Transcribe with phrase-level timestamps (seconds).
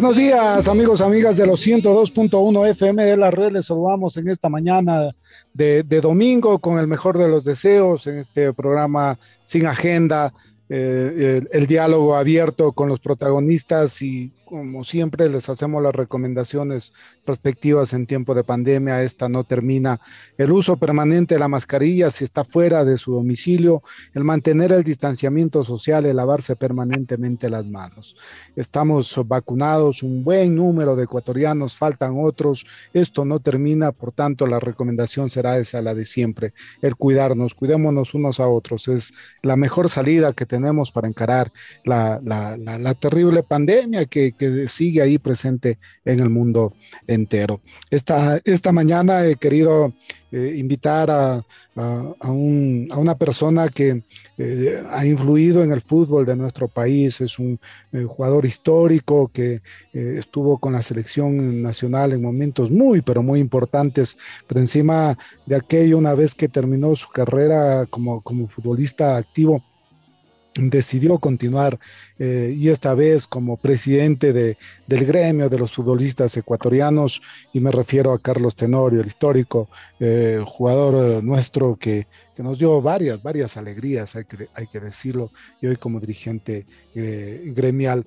[0.00, 3.50] Buenos días, amigos, amigas de los 102.1 FM de la red.
[3.50, 5.10] Les saludamos en esta mañana
[5.52, 10.32] de, domingo con el mejor de los deseos en este programa sin agenda,
[10.68, 16.92] eh, el diálogo abierto con los protagonistas y como siempre les hacemos las recomendaciones
[17.26, 19.02] respectivas en tiempo de pandemia.
[19.02, 20.00] Esta no termina.
[20.38, 23.82] El uso permanente de la mascarilla si está fuera de su domicilio,
[24.14, 28.16] el mantener el distanciamiento social, el lavarse permanentemente las manos.
[28.56, 32.66] Estamos vacunados, un buen número de ecuatorianos, faltan otros.
[32.94, 38.14] Esto no termina, por tanto, la recomendación será esa, la de siempre, el cuidarnos, cuidémonos
[38.14, 38.88] unos a otros.
[38.88, 39.12] Es
[39.42, 41.52] la mejor salida que tenemos para encarar
[41.84, 46.72] la, la, terrible pandemia que, que, sigue ahí presente en el mundo
[47.06, 47.60] entero.
[47.90, 49.92] Esta, esta mañana he querido
[50.30, 51.36] eh, invitar a,
[51.74, 54.02] a, a, un, a, una persona que
[54.36, 57.58] eh, ha influido en el fútbol de nuestro país, es un
[57.92, 64.16] eh, jugador histórico que estuvo con la selección nacional en momentos muy, pero muy importantes,
[64.46, 69.64] pero encima de aquello, una vez que terminó su carrera como, como futbolista activo,
[70.58, 71.78] decidió continuar
[72.18, 77.22] eh, y esta vez como presidente de, del gremio de los futbolistas ecuatorianos
[77.52, 79.68] y me refiero a Carlos Tenorio, el histórico
[80.00, 84.80] eh, jugador eh, nuestro que, que, nos dio varias, varias alegrías, hay que, hay que
[84.80, 88.04] decirlo, y hoy como dirigente gremial.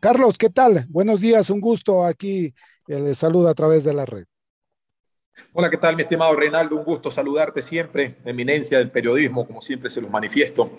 [0.00, 0.86] Carlos, ¿qué tal?
[0.88, 2.52] Buenos días, un gusto aquí,
[2.86, 4.24] les saluda a través de la red.
[5.52, 6.76] Hola, ¿qué tal, mi estimado Reinaldo?
[6.76, 10.70] Un gusto saludarte siempre, eminencia del periodismo, como siempre se los manifiesto.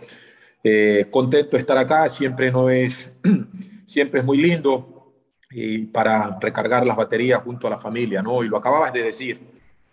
[0.64, 3.12] Eh, contento estar acá, siempre no es,
[3.86, 5.14] siempre es muy lindo
[5.52, 8.44] y para recargar las baterías junto a la familia, ¿no?
[8.44, 9.40] Y lo acababas de decir,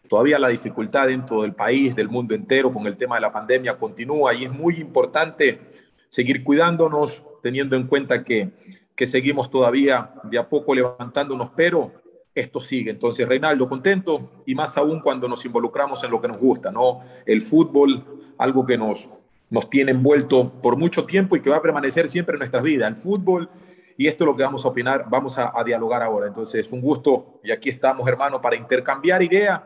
[0.08, 3.78] todavía la dificultad dentro del país, del mundo entero con el tema de la pandemia
[3.78, 5.60] continúa y es muy importante
[6.08, 8.50] seguir cuidándonos, teniendo en cuenta que,
[8.94, 11.92] que seguimos todavía de a poco levantándonos, pero
[12.34, 12.90] esto sigue.
[12.90, 17.00] Entonces, Reinaldo, contento y más aún cuando nos involucramos en lo que nos gusta, ¿no?
[17.24, 19.08] El fútbol, algo que nos,
[19.50, 22.88] nos tiene envuelto por mucho tiempo y que va a permanecer siempre en nuestras vidas,
[22.88, 23.48] el fútbol,
[23.96, 26.26] y esto es lo que vamos a opinar, vamos a, a dialogar ahora.
[26.26, 29.62] Entonces, un gusto y aquí estamos, hermano, para intercambiar ideas.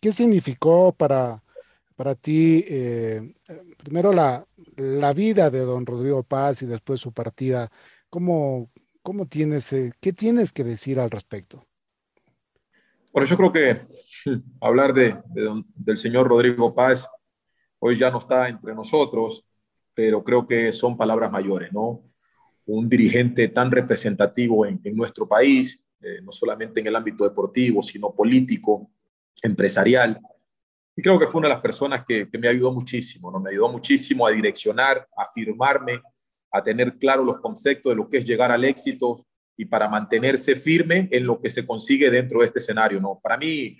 [0.00, 1.42] ¿Qué significó para,
[1.96, 3.34] para ti, eh,
[3.78, 4.44] primero, la,
[4.76, 7.70] la, vida de don Rodrigo Paz y después su partida?
[8.10, 8.70] ¿Cómo,
[9.02, 11.64] cómo tienes, eh, qué tienes que decir al respecto?
[13.12, 13.80] Bueno, yo creo que
[14.60, 17.08] hablar de, de don, del señor Rodrigo Paz
[17.78, 19.44] hoy ya no está entre nosotros,
[19.94, 22.02] pero creo que son palabras mayores, ¿no?
[22.66, 28.14] Un dirigente tan representativo en, nuestro país, eh, no solamente en el ámbito deportivo, sino
[28.14, 28.90] político,
[29.42, 30.18] empresarial.
[30.96, 33.40] Y creo que fue una de las personas que, que me ayudó muchísimo, ¿no?
[33.40, 36.00] Me ayudó muchísimo a direccionar, a firmarme,
[36.50, 39.16] a tener claro los conceptos de lo que es llegar al éxito
[39.56, 43.20] y para mantenerse firme en lo que se consigue dentro de este escenario, ¿no?
[43.22, 43.76] Para mí,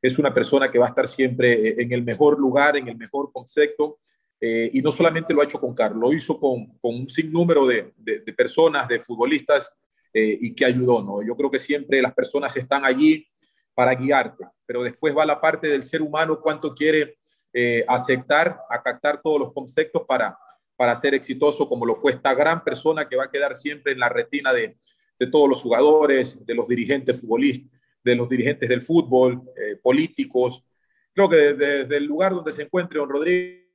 [0.00, 3.32] es una persona que va a estar siempre en el mejor lugar, en el mejor
[3.32, 3.98] concepto,
[4.40, 7.66] eh, y no solamente lo ha hecho con Carlos, lo hizo con, con un sinnúmero
[7.66, 9.72] de, de, de, personas, de futbolistas,
[10.14, 11.22] eh, y que ayudó, ¿no?
[11.22, 13.26] Yo creo que siempre las personas están allí
[13.74, 17.18] para guiarte, pero después va la parte del ser humano, cuánto quiere
[17.52, 20.38] eh, aceptar, acactar todos los conceptos para,
[20.76, 23.98] para ser exitoso, como lo fue esta gran persona que va a quedar siempre en
[23.98, 24.78] la retina de,
[25.18, 30.64] de todos los jugadores, de los dirigentes futbolistas de los dirigentes del fútbol, eh, políticos.
[31.12, 33.66] Creo que desde, el lugar donde se encuentre don Rodríguez,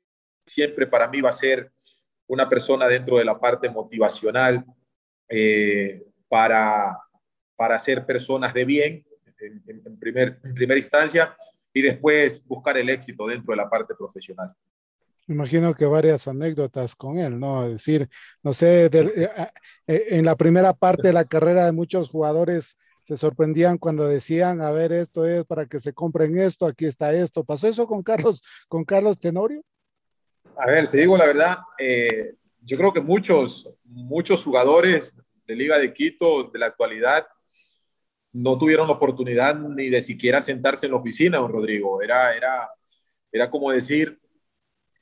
[0.46, 1.72] siempre para mí va a ser
[2.28, 4.66] una persona dentro de la parte motivacional
[5.30, 6.98] eh, para,
[7.56, 9.06] para ser personas de bien
[9.40, 11.36] en, en, primer, en primera instancia
[11.74, 14.54] y después buscar el éxito dentro de la parte profesional.
[15.28, 17.66] Imagino que varias anécdotas con él, ¿no?
[17.66, 18.10] Es decir,
[18.42, 19.40] no sé, eh,
[19.88, 24.72] en la primera parte de la carrera de muchos jugadores se sorprendían cuando decían, a
[24.72, 27.44] ver, esto es para que se compren esto, aquí está esto.
[27.44, 29.62] ¿Pasó eso con Carlos, con Carlos Tenorio?
[30.58, 35.16] A ver, te digo la verdad, eh, yo creo que muchos, muchos jugadores
[35.46, 37.28] de Liga de Quito de la actualidad
[38.32, 42.02] no tuvieron la oportunidad ni de siquiera sentarse en la oficina, don Rodrigo.
[42.02, 42.70] Era, era,
[43.32, 44.20] era como decir,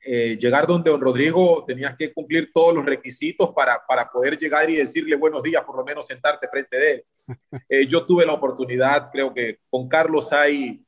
[0.04, 4.68] eh, llegar donde don Rodrigo tenías que cumplir todos los requisitos para, para poder llegar
[4.68, 7.04] y decirle buenos días, por lo menos sentarte frente de él.
[7.68, 10.84] Eh, yo tuve la oportunidad, creo que con Carlos hay,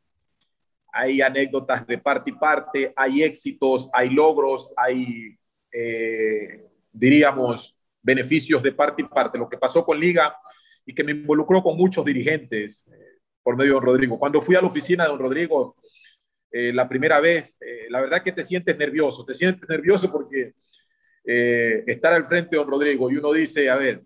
[0.92, 5.38] hay anécdotas de parte y parte, hay éxitos, hay logros, hay,
[5.72, 9.38] eh, diríamos, beneficios de parte y parte.
[9.38, 10.36] Lo que pasó con Liga
[10.84, 12.84] y que me involucró con muchos dirigentes
[13.42, 14.18] por medio de don Rodrigo.
[14.18, 15.76] Cuando fui a la oficina de don Rodrigo,
[16.56, 20.54] eh, la primera vez, eh, la verdad que te sientes nervioso, te sientes nervioso porque
[21.24, 24.04] eh, estar al frente de don Rodrigo y uno dice, a ver,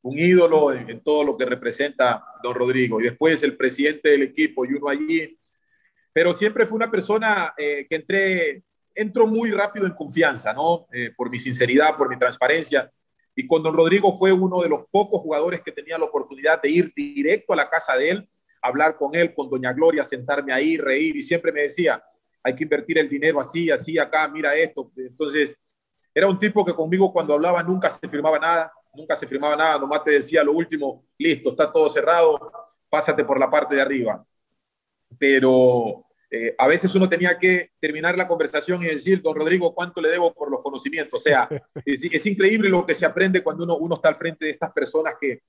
[0.00, 4.64] un ídolo en, todo lo que representa don Rodrigo y después el presidente del equipo
[4.64, 5.38] y uno allí,
[6.10, 8.62] pero siempre fue una persona que entré,
[8.94, 10.86] entró muy rápido en confianza, ¿no?
[11.18, 12.90] por mi sinceridad, por mi transparencia.
[13.36, 16.70] Y con don Rodrigo fue uno de los pocos jugadores que tenía la oportunidad de
[16.70, 18.28] ir directo a la casa de él
[18.62, 22.02] hablar con él, con doña Gloria, sentarme ahí, reír, y siempre me decía,
[22.42, 24.90] hay que invertir el dinero así, así, acá, mira esto.
[24.96, 25.56] Entonces,
[26.14, 29.78] era un tipo que conmigo cuando hablaba nunca se firmaba nada, nunca se firmaba nada,
[29.78, 32.50] nomás te decía lo último, listo, está todo cerrado,
[32.88, 34.24] pásate por la parte de arriba.
[35.18, 40.00] Pero eh, a veces uno tenía que terminar la conversación y decir, don Rodrigo, ¿cuánto
[40.00, 41.20] le debo por los conocimientos?
[41.20, 41.48] O sea,
[41.84, 44.72] es, es increíble lo que se aprende cuando uno, uno está al frente de estas
[44.72, 45.42] personas que,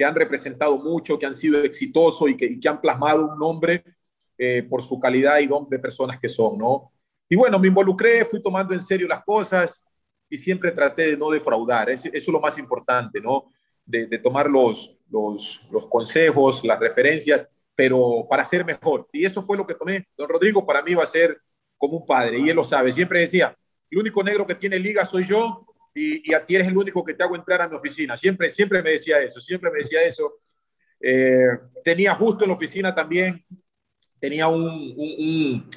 [0.00, 3.84] que han representado mucho, que han sido exitosos y que, han plasmado un nombre
[4.38, 6.90] eh, por su calidad y don de personas que son, ¿no?
[7.28, 9.84] Y bueno, me involucré, fui tomando en serio las cosas
[10.26, 11.90] y siempre traté de no defraudar.
[11.90, 13.52] eso es lo más importante, ¿no?
[13.84, 19.06] De, tomar los, los, los, consejos, las referencias, pero para ser mejor.
[19.12, 20.08] Y eso fue lo que tomé.
[20.16, 21.38] Don Rodrigo para mí va a ser
[21.76, 22.90] como un padre, y él lo sabe.
[22.90, 23.54] Siempre decía,
[23.90, 27.14] el único negro que tiene liga soy yo, y, a ti eres el único que
[27.14, 28.16] te hago entrar a mi oficina.
[28.16, 30.40] Siempre, siempre me decía eso, siempre me decía eso.
[31.00, 31.48] Eh,
[31.82, 33.44] tenía justo en la oficina también,
[34.18, 35.68] tenía un,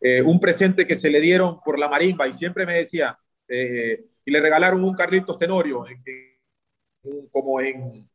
[0.00, 4.06] eh, un, presente que se le dieron por la marimba y siempre me decía, eh,
[4.24, 5.84] y le regalaron un Carlitos Tenorio,
[7.30, 8.08] como en,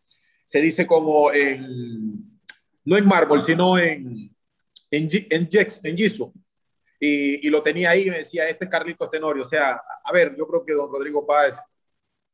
[0.44, 2.40] se dice como en,
[2.84, 4.36] no en mármol, sino en,
[4.92, 5.96] en, en, en
[7.06, 9.44] y, lo tenía ahí y me decía, este es Carlitos Tenorio.
[9.44, 11.57] O sea, a ver, yo creo que don Rodrigo Páez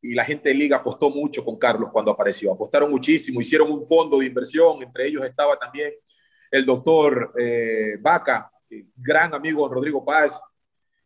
[0.02, 2.52] y la gente de Liga apostó mucho con Carlos cuando apareció.
[2.52, 4.82] Apostaron muchísimo, hicieron un fondo de inversión.
[4.82, 5.94] Entre ellos estaba también
[6.50, 8.52] el doctor eh, Vaca,
[8.96, 10.34] gran amigo de Rodrigo Páez.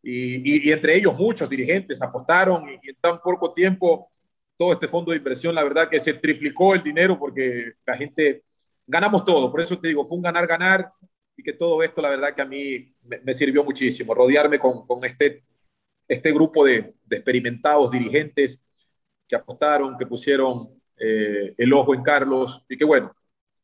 [0.01, 4.07] Y, y, entre ellos muchos dirigentes apostaron y en tan poco tiempo
[4.55, 8.43] todo este fondo de inversión, la verdad que se triplicó el dinero porque la gente
[8.87, 9.51] ganamos todo.
[9.51, 10.91] Por eso te digo, fue un ganar-ganar
[11.37, 15.03] y que todo esto, la verdad que a mí me, sirvió muchísimo, rodearme con, con
[15.03, 15.43] este,
[16.07, 18.61] este grupo de, de, experimentados dirigentes
[19.27, 23.13] que apostaron, que pusieron eh, el ojo en Carlos y que bueno,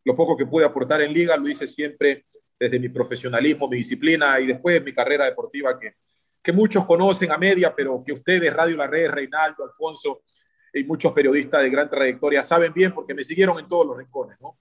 [0.03, 2.25] lo poco que pude aportar en liga lo hice siempre
[2.59, 5.95] desde mi profesionalismo, mi disciplina y después mi carrera deportiva que,
[6.41, 10.23] que muchos conocen a media, pero que ustedes, Radio La Red, Reinaldo, Alfonso
[10.73, 14.37] y muchos periodistas de gran trayectoria saben bien porque me siguieron en todos los rincones,
[14.41, 14.57] ¿no?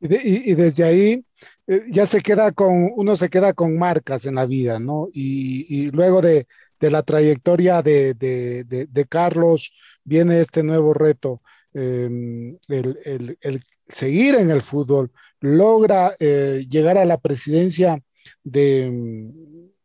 [0.00, 1.24] Y, y, desde ahí
[1.70, 5.08] eh, ya se queda con, uno se queda con marcas en la vida, ¿no?
[5.12, 6.48] Y, luego de,
[6.80, 11.42] la trayectoria de, Carlos viene este nuevo reto,
[11.72, 18.02] em, el, seguir en el fútbol, logra eh, llegar a la presidencia
[18.42, 19.30] de,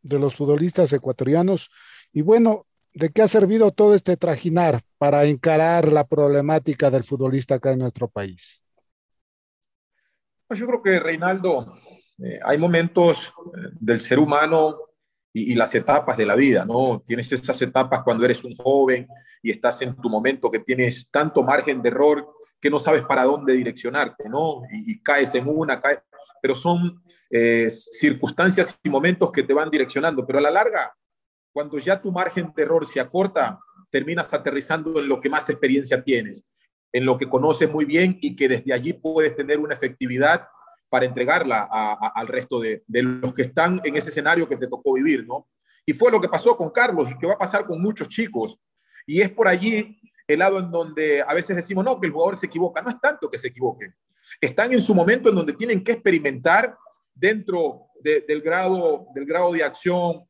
[0.02, 1.70] de los futbolistas ecuatorianos
[2.12, 7.56] y bueno, ¿de qué ha servido todo este trajinar para encarar la problemática del futbolista
[7.56, 8.65] acá en nuestro país?
[10.46, 11.76] Pues yo creo que, Reinaldo,
[12.18, 14.78] eh, hay momentos eh, del ser humano
[15.32, 17.02] y, las etapas de la vida, ¿no?
[17.04, 19.06] Tienes esas etapas cuando eres un joven
[19.42, 22.26] y estás en tu momento que tienes tanto margen de error
[22.58, 24.62] que no sabes para dónde direccionarte, ¿no?
[24.72, 25.98] Y, caes en una, caes,
[26.40, 30.96] pero son eh, circunstancias y momentos que te van direccionando, pero a la larga,
[31.52, 33.58] cuando ya tu margen de error se acorta,
[33.90, 36.46] terminas aterrizando en lo que más experiencia tienes
[36.92, 40.46] en lo que conoces muy bien y que desde allí puedes tener una efectividad
[40.88, 45.26] para entregarla al resto de, los que están en ese escenario que te tocó vivir,
[45.26, 45.48] ¿no?
[45.84, 48.58] Y fue lo que pasó con Carlos y que va a pasar con muchos chicos.
[49.06, 52.36] Y es por allí el lado en donde a veces decimos, no, que el jugador
[52.36, 52.82] se equivoca.
[52.82, 53.94] No es tanto que se equivoquen.
[54.40, 56.76] Están en su momento en donde tienen que experimentar
[57.14, 60.24] dentro del, grado, del grado de acción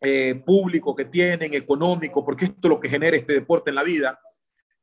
[0.00, 3.82] eh, público que tienen, económico, porque esto es lo que genera este deporte en la
[3.82, 4.18] vida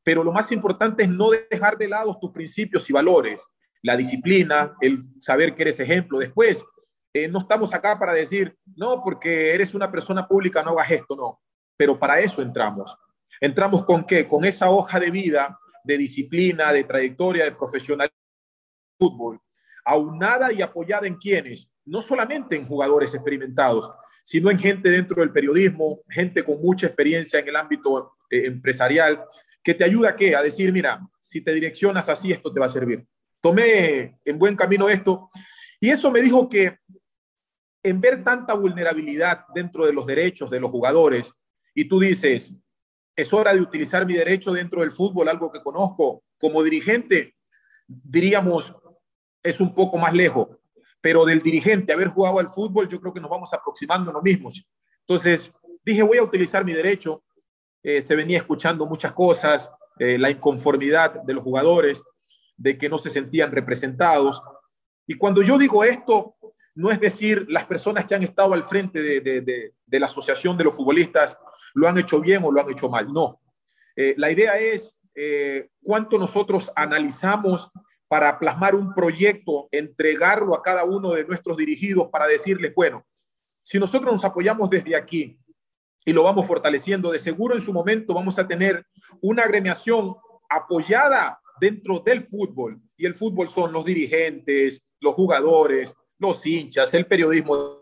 [0.08, 3.46] pero lo más importante es no dejar de lado tus principios y valores.
[3.84, 6.18] la disciplina, el saber que eres ejemplo.
[6.18, 6.64] Después,
[7.14, 11.14] eh, no estamos acá para decir, no, porque eres una persona pública, no hagas esto,
[11.14, 11.42] no.
[11.76, 12.96] Pero para eso entramos.
[13.42, 14.30] ¿Entramos con qué?
[14.30, 18.18] Con esa hoja de vida, de disciplina, de trayectoria, de profesionalismo
[18.98, 19.42] fútbol,
[19.84, 23.92] aunada y apoyada en quienes, no solamente en jugadores experimentados,
[24.24, 29.22] sino en gente dentro del periodismo, gente con mucha experiencia en el ámbito eh, empresarial,
[29.68, 30.34] que te ayuda a qué?
[30.34, 33.06] A decir, mira, si te direccionas así, esto te va a servir.
[33.42, 35.30] Tomé en buen camino esto
[35.78, 36.78] y eso me dijo que
[37.84, 41.34] en ver tanta vulnerabilidad dentro de los derechos de los jugadores
[41.76, 42.54] y tú dices,
[43.14, 47.36] es hora de utilizar mi derecho dentro del fútbol, algo que conozco como dirigente,
[47.90, 48.74] diríamos,
[49.44, 50.48] es un poco más lejos,
[51.02, 54.22] pero del dirigente haber jugado al fútbol, yo creo que nos vamos aproximando a lo
[54.22, 54.48] mismo.
[55.02, 55.52] Entonces,
[55.84, 57.22] dije, voy a utilizar mi derecho.
[57.84, 62.02] Eh, se venía escuchando muchas cosas, eh, la inconformidad de los jugadores,
[62.56, 64.42] de que no se sentían representados.
[65.06, 66.36] Y cuando yo digo esto,
[66.76, 70.76] no es decir las personas que han estado al frente de, la Asociación de los
[70.76, 71.38] Futbolistas
[71.74, 73.12] lo han hecho bien o lo han hecho mal.
[73.12, 73.42] No.
[73.96, 74.96] Eh, la idea es
[75.82, 77.72] cuánto nosotros analizamos
[78.08, 83.06] para plasmar un proyecto, entregarlo a cada uno de nuestros dirigidos para decirles, bueno,
[83.62, 85.38] si nosotros nos apoyamos desde aquí
[86.08, 88.88] y lo vamos fortaleciendo, de seguro en su momento vamos a tener
[89.22, 90.16] una agremiación
[90.50, 92.82] apoyada dentro del fútbol.
[92.96, 97.82] Y el fútbol son los dirigentes, los jugadores, los hinchas, el periodismo.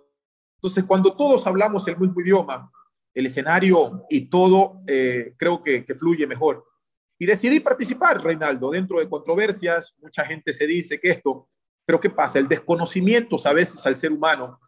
[0.56, 2.72] Entonces, cuando todos hablamos el mismo idioma,
[3.14, 6.66] el escenario y todo eh, creo que, que fluye mejor.
[7.20, 9.94] Y decidí participar, Reinaldo, dentro de controversias.
[10.02, 11.48] Mucha gente se dice que esto,
[11.86, 12.40] pero ¿qué pasa?
[12.40, 14.60] El desconocimiento a veces al ser humano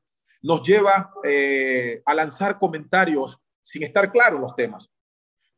[0.43, 4.89] nos lleva eh, a lanzar comentarios sin estar claros los temas.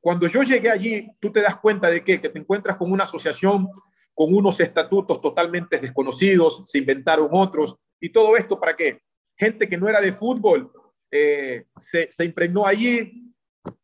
[0.02, 3.04] Cuando yo llegué allí, tú te das cuenta de que, que te encuentras con una
[3.04, 3.70] asociación
[4.14, 9.02] con unos estatutos totalmente desconocidos, se inventaron otros, y todo esto para qué?
[9.38, 10.72] Gente que no era de fútbol
[11.10, 13.34] eh, se, se, impregnó allí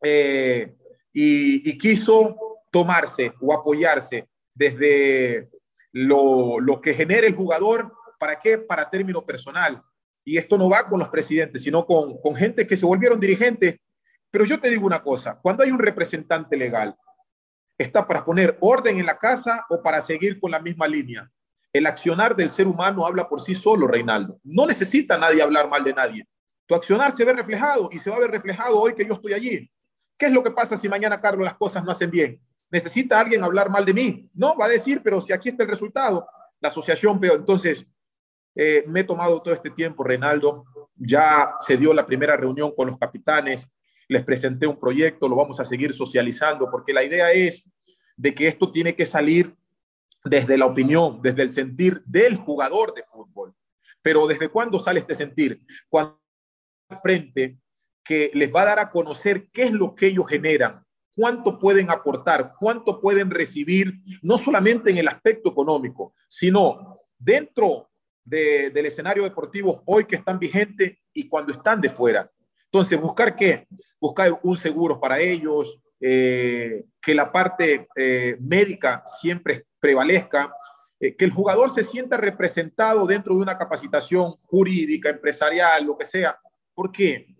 [0.02, 0.76] eh,
[1.10, 2.36] y, y quiso
[2.70, 5.48] tomarse o apoyarse desde
[5.92, 8.58] lo, lo que genera el jugador, ¿para qué?
[8.58, 9.82] Para término personal.
[10.22, 13.76] Y esto no va con los presidentes, sino con, con gente que se volvieron dirigentes.
[14.36, 16.94] Pero yo te digo una cosa, cuando hay un representante legal,
[17.78, 21.32] ¿está para poner orden en la casa o para seguir con la misma línea?
[21.72, 24.38] El accionar del ser humano habla por sí solo, Reinaldo.
[24.44, 26.28] No necesita nadie hablar mal de nadie.
[26.66, 29.32] Tu accionar se ve reflejado y se va a ver reflejado hoy que yo estoy
[29.32, 29.70] allí.
[30.18, 32.38] ¿Qué es lo que pasa si mañana, Carlos, las cosas no hacen bien?
[32.70, 34.30] ¿Necesita alguien hablar mal de mí?
[34.34, 36.28] No, va a decir, pero si aquí está el resultado,
[36.60, 37.38] la asociación peor.
[37.38, 37.86] Entonces,
[38.54, 40.66] eh, me he tomado todo este tiempo, Reinaldo.
[40.94, 43.70] Ya se dio la primera reunión con los capitanes,
[44.08, 47.64] les presenté un proyecto, lo vamos a seguir socializando, porque la idea es
[48.16, 49.54] de que esto tiene que salir
[50.24, 53.54] desde la opinión, desde el sentir del jugador de fútbol.
[54.02, 55.62] Pero ¿desde cuándo sale este sentir?
[55.88, 56.18] Cuando
[57.02, 57.58] frente
[58.04, 60.84] que les va a dar a conocer qué es lo que ellos generan,
[61.16, 67.90] cuánto pueden aportar, cuánto pueden recibir, no solamente en el aspecto económico, sino dentro
[68.22, 72.30] del escenario deportivo hoy que están vigentes y cuando están de fuera.
[72.76, 73.66] Entonces, buscar qué?
[73.98, 80.54] Buscar un seguro para ellos, eh, que la parte eh, médica siempre prevalezca,
[81.00, 86.04] eh, que el jugador se sienta representado dentro de una capacitación jurídica, empresarial, lo que
[86.04, 86.38] sea.
[86.74, 87.34] ¿Por qué?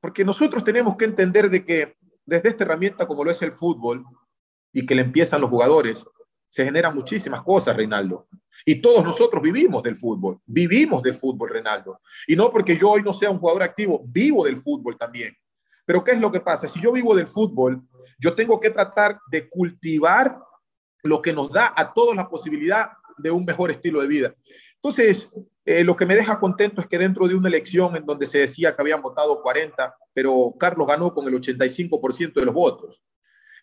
[0.00, 4.04] Porque nosotros tenemos que entender de que desde esta herramienta como lo es el fútbol
[4.72, 6.06] y que le empiezan los jugadores,
[6.46, 8.28] se generan muchísimas cosas, Reinaldo.
[8.64, 12.00] Y todos nosotros vivimos del fútbol, vivimos del fútbol, Reinaldo.
[12.26, 15.36] Y no porque yo hoy no sea un jugador activo, vivo del fútbol también.
[15.84, 16.68] Pero ¿qué es lo que pasa?
[16.68, 17.82] Si yo vivo del fútbol,
[18.18, 20.38] yo tengo que tratar de cultivar
[21.02, 24.34] lo que nos da a todos la posibilidad de un mejor estilo de vida.
[24.76, 25.30] Entonces,
[25.64, 28.38] eh, lo que me deja contento es que dentro de una elección en donde se
[28.38, 33.02] decía que habían votado 40, pero Carlos ganó con el 85% de los votos.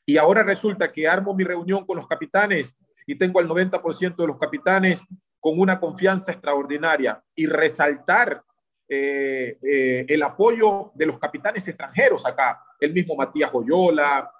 [0.06, 2.76] Y ahora resulta que armo mi reunión con los capitanes
[3.10, 5.04] y tengo al 90% de los capitanes
[5.40, 7.24] con una confianza extraordinaria.
[7.34, 8.44] Y resaltar
[8.88, 14.32] eh, eh, el apoyo de los capitanes extranjeros acá, el mismo Matías Joyola,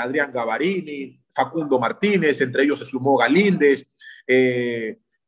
[0.00, 3.86] Adrián Gavarini, Facundo Martínez, entre ellos se sumó Galíndez,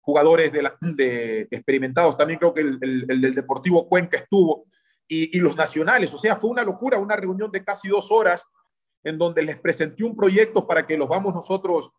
[0.01, 4.65] jugadores de, de experimentados, también creo que el, el, del Deportivo Cuenca estuvo,
[5.07, 8.45] y, y, los nacionales, o sea, fue una locura, una reunión de casi dos horas
[9.05, 11.93] en donde les presenté un proyecto para que los vamos nosotros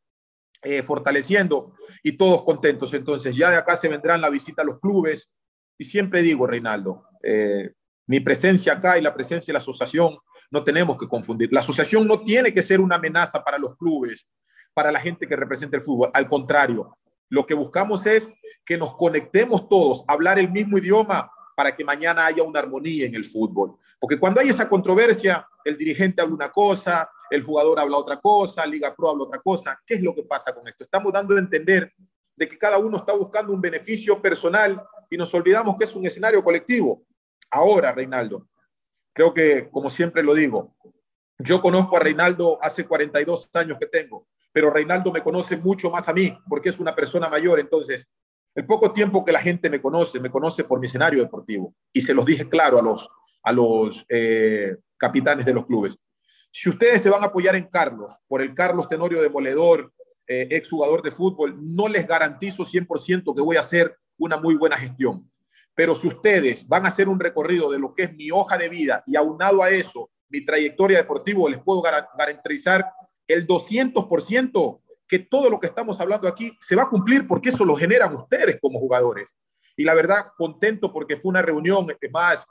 [0.61, 1.73] eh, fortaleciendo
[2.03, 2.93] y todos contentos.
[2.93, 5.29] Entonces, ya de acá se vendrán la visita a los clubes,
[5.77, 7.71] y siempre digo, Reinaldo, eh,
[8.07, 10.17] mi presencia acá y la presencia de la asociación
[10.51, 11.49] no tenemos que confundir.
[11.53, 14.27] La asociación no tiene que ser una amenaza para los clubes,
[14.73, 16.09] para la gente que representa el fútbol.
[16.13, 16.97] Al contrario,
[17.29, 18.31] Lo que buscamos es
[18.65, 23.15] que nos conectemos todos, hablar el mismo idioma para que mañana haya una armonía en
[23.15, 23.75] el fútbol.
[23.99, 28.65] Porque cuando hay esa controversia, el dirigente habla una cosa, el jugador habla otra cosa,
[28.65, 29.79] Liga Pro habla otra cosa.
[29.85, 30.83] ¿Qué es lo que pasa con esto?
[30.83, 31.93] Estamos dando a entender
[32.35, 36.05] de que cada uno está buscando un beneficio personal y nos olvidamos que es un
[36.05, 37.03] escenario colectivo.
[37.51, 38.47] Ahora, Reinaldo,
[39.13, 40.75] creo que, como siempre lo digo,
[41.37, 46.07] yo conozco a Reinaldo hace 42 años que tengo, pero Reinaldo me conoce mucho más
[46.07, 47.59] a mí porque es una persona mayor.
[47.59, 48.07] Entonces,
[48.55, 51.73] el poco tiempo que la gente me conoce, me conoce por mi escenario deportivo.
[51.93, 53.09] Y se los dije claro a los,
[53.43, 55.97] a los eh, capitanes de los clubes.
[56.51, 59.93] Si ustedes se van a apoyar en Carlos, por el Carlos Tenorio Demoledor,
[60.27, 64.77] eh, exjugador de fútbol, no les garantizo 100% que voy a hacer una muy buena
[64.77, 65.29] gestión.
[65.73, 68.69] Pero si ustedes van a hacer un recorrido de lo que es mi hoja de
[68.69, 72.85] vida y aunado a eso, mi trayectoria deportiva, les puedo garantizar
[73.27, 77.65] el 200% que todo lo que estamos hablando aquí se va a cumplir porque eso
[77.65, 79.35] lo generan ustedes como jugadores.
[79.75, 82.45] Y la verdad, contento porque fue una reunión, más,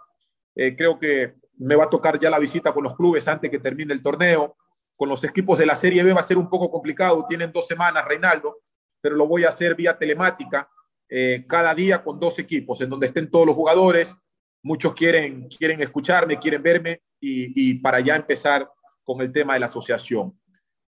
[0.56, 3.58] eh, creo que me va a tocar ya la visita con los clubes antes que
[3.58, 4.56] termine el torneo.
[4.96, 7.66] Con los equipos de la Serie B va a ser un poco complicado, tienen dos
[7.66, 8.62] semanas, Reinaldo,
[9.00, 10.68] pero lo voy a hacer vía telemática,
[11.08, 14.16] eh, cada día con dos equipos, en donde estén todos los jugadores.
[14.62, 18.68] Muchos quieren, quieren escucharme, quieren verme y, y para ya empezar
[19.04, 20.36] con el tema de la asociación.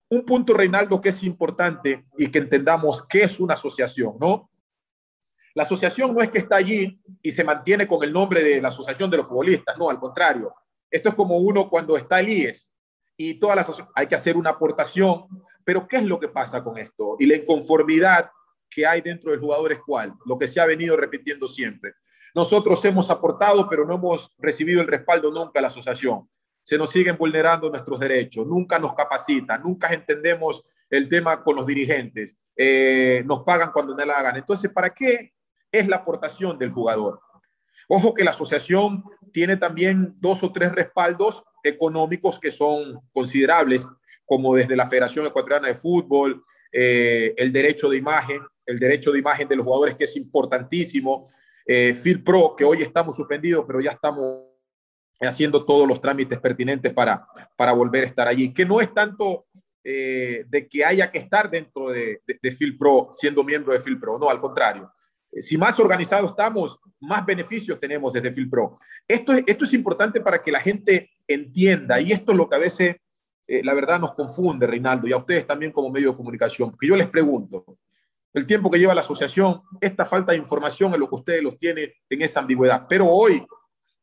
[0.09, 4.51] Un punto, Reinaldo, que es importante y que entendamos qué es una asociación, ¿no?
[5.55, 8.69] La asociación no es que está allí y se mantiene con el nombre de la
[8.69, 10.53] Asociación de los Futbolistas, no, al contrario.
[10.89, 12.69] Esto es como uno cuando está el IES
[13.17, 15.25] y todas las hay que hacer una aportación,
[15.63, 17.15] pero ¿qué es lo que pasa con esto?
[17.19, 18.31] Y la inconformidad
[18.69, 21.93] que hay dentro del jugador es cuál, lo que se ha venido repitiendo siempre.
[22.33, 26.27] Nosotros hemos aportado, pero no hemos recibido el respaldo nunca de la asociación.
[26.63, 31.65] Se nos siguen vulnerando nuestros derechos, nunca nos capacitan, nunca entendemos el tema con los
[31.65, 34.37] dirigentes, eh, nos pagan cuando no la hagan.
[34.37, 35.32] Entonces, ¿para qué
[35.73, 37.19] es la aportación del jugador.
[37.89, 39.03] Ojo que la asociación
[39.33, 43.85] tiene también dos o tres respaldos económicos que son considerables,
[44.25, 49.19] como desde la Federación Ecuatoriana de Fútbol, eh, el derecho de imagen, el derecho de
[49.19, 51.29] imagen de los jugadores que es importantísimo,
[51.65, 54.43] eh, FIRPRO, que hoy estamos suspendidos, pero ya estamos
[55.19, 59.47] haciendo todos los trámites pertinentes para, para volver a estar allí, que no es tanto
[59.83, 64.19] eh, de que haya que estar dentro de, de, de FILPRO, siendo miembro de FILPRO,
[64.19, 64.91] no, al contrario,
[65.39, 68.77] si más organizados estamos, más beneficios tenemos desde FilPro.
[69.07, 72.95] Esto, es importante para que la gente entienda, y esto es lo que a veces,
[73.47, 76.87] eh, la verdad, nos confunde, Reinaldo, y a ustedes también como medio de comunicación, porque
[76.87, 77.65] yo les pregunto,
[78.33, 81.57] el tiempo que lleva la asociación, esta falta de información es lo que ustedes los
[81.57, 82.87] tienen en esa ambigüedad.
[82.89, 83.45] Pero hoy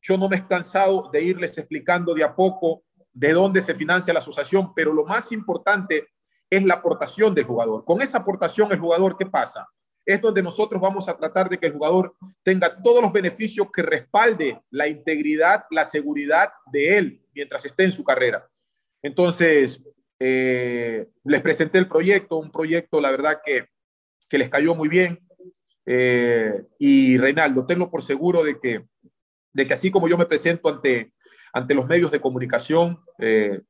[0.00, 4.12] yo no me he cansado de irles explicando de a poco de dónde se financia
[4.12, 6.08] la asociación, pero lo más importante
[6.48, 7.84] es la aportación del jugador.
[7.84, 9.66] Con esa aportación el jugador, ¿qué pasa?
[10.04, 13.82] Es donde nosotros vamos a tratar de que el jugador tenga todos los beneficios que
[13.82, 18.48] respalde la integridad, la seguridad de él mientras esté en su carrera.
[19.02, 19.82] Entonces,
[20.18, 23.66] eh, les presenté el proyecto, un proyecto, la verdad, que,
[24.28, 25.18] que les cayó muy bien.
[25.86, 28.84] Eh, y Reinaldo, tengo por seguro de que,
[29.52, 31.12] de que así como yo me presento ante,
[31.52, 33.62] ante los medios de comunicación, eh,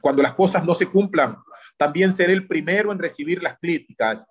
[0.00, 1.36] cuando las cosas no se cumplan,
[1.76, 4.26] también seré el primero en recibir las críticas.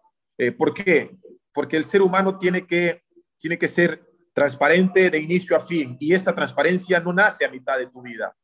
[0.58, 1.18] ¿Por qué?
[1.54, 3.04] porque el ser humano tiene que,
[3.38, 7.78] tiene que ser transparente de inicio a fin y esa transparencia no nace a mitad
[7.78, 8.36] de tu vida,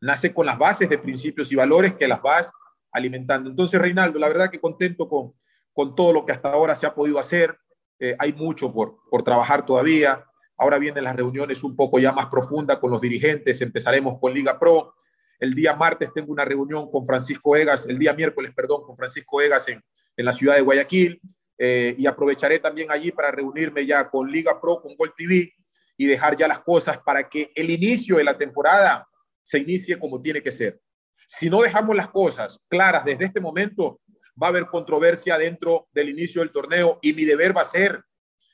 [0.00, 2.50] nace con las bases de principios y valores que las vas
[2.90, 3.48] alimentando.
[3.48, 5.34] Entonces, Reinaldo, la verdad que contento con,
[5.72, 7.56] con todo lo que hasta ahora se ha podido hacer.
[8.00, 10.24] Eh, hay mucho por, por trabajar todavía.
[10.56, 13.60] Ahora vienen las reuniones un poco ya más profundas con los dirigentes.
[13.60, 14.94] Empezaremos con Liga Pro.
[15.38, 19.40] El día martes tengo una reunión con Francisco Egas, el día miércoles, perdón, con Francisco
[19.40, 19.80] Egas en,
[20.18, 21.20] en la ciudad de Guayaquil.
[21.60, 25.52] Eh, y aprovecharé también allí para reunirme ya con Liga Pro, con Gol TV
[25.96, 29.08] y dejar ya las cosas para que el inicio de la temporada
[29.42, 30.80] se inicie como tiene que ser.
[31.26, 34.00] Si no dejamos las cosas claras desde este momento,
[34.40, 38.04] va a haber controversia dentro del inicio del torneo y mi deber va a ser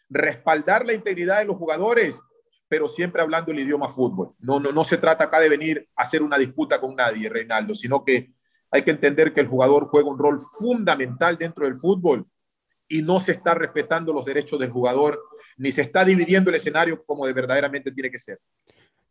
[0.09, 2.21] respaldar la integridad de los jugadores,
[2.69, 4.35] pero siempre hablando el idioma fútbol.
[4.39, 7.75] No, no, no se trata acá de venir a hacer una disputa con nadie, Reinaldo,
[7.75, 8.33] sino que
[8.75, 12.27] hay que entender que el jugador juega un rol fundamental dentro del fútbol
[12.89, 15.23] y no se está respetando los derechos del jugador,
[15.57, 18.41] ni se está dividiendo el escenario como de verdaderamente tiene que ser.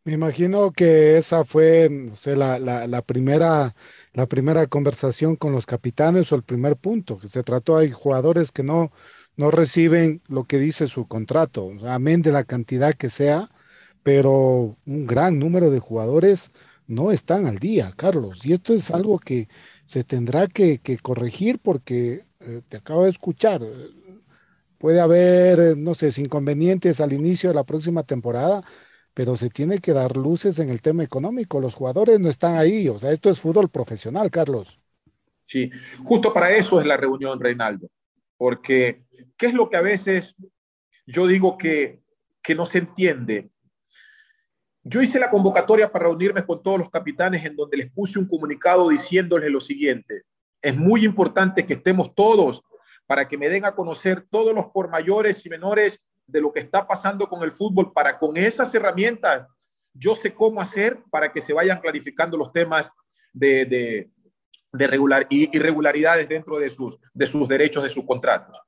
[0.04, 1.90] Me imagino que esa fue
[2.26, 3.74] la, primera,
[4.12, 8.52] la primera conversación con los capitanes o el primer punto, que se trató, hay jugadores
[8.52, 8.92] que no,
[9.38, 13.50] no reciben lo que dice su contrato, amén de la cantidad que sea,
[14.04, 16.52] pero un gran número de jugadores
[16.88, 19.48] no están al día, Carlos, y esto es algo que
[19.86, 23.62] se tendrá que, corregir porque eh, te acabo de escuchar,
[24.78, 28.64] puede haber, eh, no sé, inconvenientes al inicio de la próxima temporada,
[29.14, 31.62] pero se tiene que dar luces en el tema económico.
[31.62, 34.80] Los jugadores no están ahí, o sea, esto es fútbol profesional, Carlos.
[35.44, 35.70] Sí,
[36.04, 37.88] justo para eso es la reunión, Reinaldo,
[38.38, 39.04] porque
[39.38, 40.36] ¿qué es lo que a veces
[41.06, 42.02] yo digo que,
[42.42, 43.50] que no se entiende?
[44.84, 48.28] Yo hice la convocatoria para reunirme con todos los capitanes en donde les puse un
[48.28, 50.24] comunicado diciéndoles lo siguiente.
[50.62, 52.62] Es muy importante que estemos todos
[53.08, 56.60] para que me den a conocer todos los por mayores y menores de lo que
[56.60, 59.48] está pasando con el fútbol, para con esas herramientas
[59.94, 62.90] yo sé cómo hacer para que se vayan clarificando los temas
[63.32, 64.10] de,
[64.72, 68.60] de, regular, irregularidades dentro de sus, de sus derechos, de sus contratos.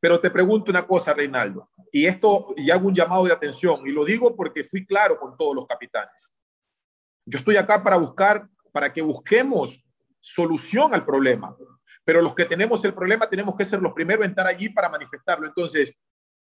[0.00, 3.90] Pero te pregunto una cosa, Reinaldo, y esto, y hago un llamado de atención, y
[3.90, 6.30] lo digo porque fui claro con todos los capitanes.
[7.26, 9.84] Yo estoy acá para buscar, para que busquemos
[10.20, 11.56] solución al problema,
[12.04, 14.88] pero los que tenemos el problema tenemos que ser los primeros en estar allí para
[14.88, 15.46] manifestarlo.
[15.46, 15.92] Entonces,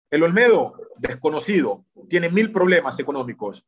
[0.10, 3.66] el Olmedo, desconocido, tiene mil problemas económicos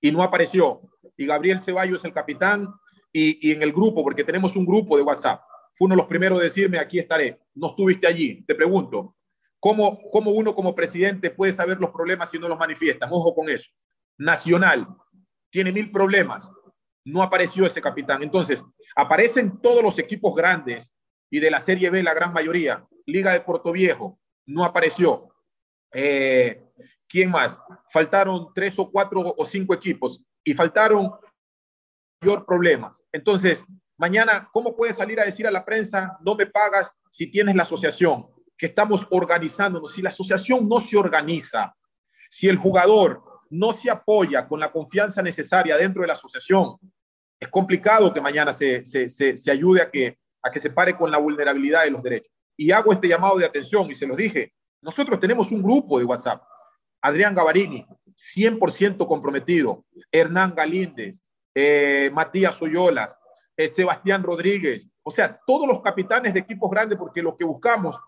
[0.00, 0.82] y no apareció.
[1.16, 2.68] Y Gabriel Ceballos, el capitán,
[3.12, 5.42] y, en el grupo, porque tenemos un grupo de WhatsApp,
[5.74, 7.40] fue uno de los primeros a decirme, aquí estaré.
[7.54, 8.42] No estuviste allí.
[8.42, 9.16] Te pregunto,
[9.60, 13.06] ¿cómo, ¿cómo uno como presidente puede saber los problemas si no los manifiesta?
[13.10, 13.70] Ojo con eso.
[14.18, 14.88] Nacional,
[15.50, 16.50] tiene mil problemas.
[17.04, 18.22] No apareció ese capitán.
[18.22, 18.64] Entonces,
[18.96, 20.94] aparecen todos los equipos grandes
[21.30, 22.86] y de la Serie B la gran mayoría.
[23.06, 25.28] Liga de Puerto Viejo, no apareció.
[25.92, 26.64] Eh,
[27.08, 27.58] ¿Quién más?
[27.88, 31.12] Faltaron tres o cuatro o cinco equipos y faltaron
[32.20, 33.02] mayor problemas.
[33.12, 33.64] Entonces,
[33.96, 37.64] mañana, ¿cómo puedes salir a decir a la prensa, no me pagas si tienes la
[37.64, 38.28] asociación,
[38.60, 39.92] que estamos organizándonos?
[39.92, 41.74] Si la asociación no se organiza,
[42.28, 46.76] si el jugador no se apoya con la confianza necesaria dentro de la asociación,
[47.40, 50.94] es complicado que mañana se, se, se, se ayude a que, a que se pare
[50.94, 52.30] con la vulnerabilidad de los derechos.
[52.54, 56.04] Y hago este llamado de atención y se los dije, nosotros tenemos un grupo de
[56.04, 56.42] WhatsApp.
[57.00, 59.86] Adrián Gavarini, 100% comprometido.
[60.12, 61.18] Hernán Galíndez,
[61.54, 63.16] eh, Matías Oyolas,
[63.56, 64.86] eh, Sebastián Rodríguez.
[65.02, 67.98] O sea, todos los capitanes de equipos grandes, porque lo que buscamos,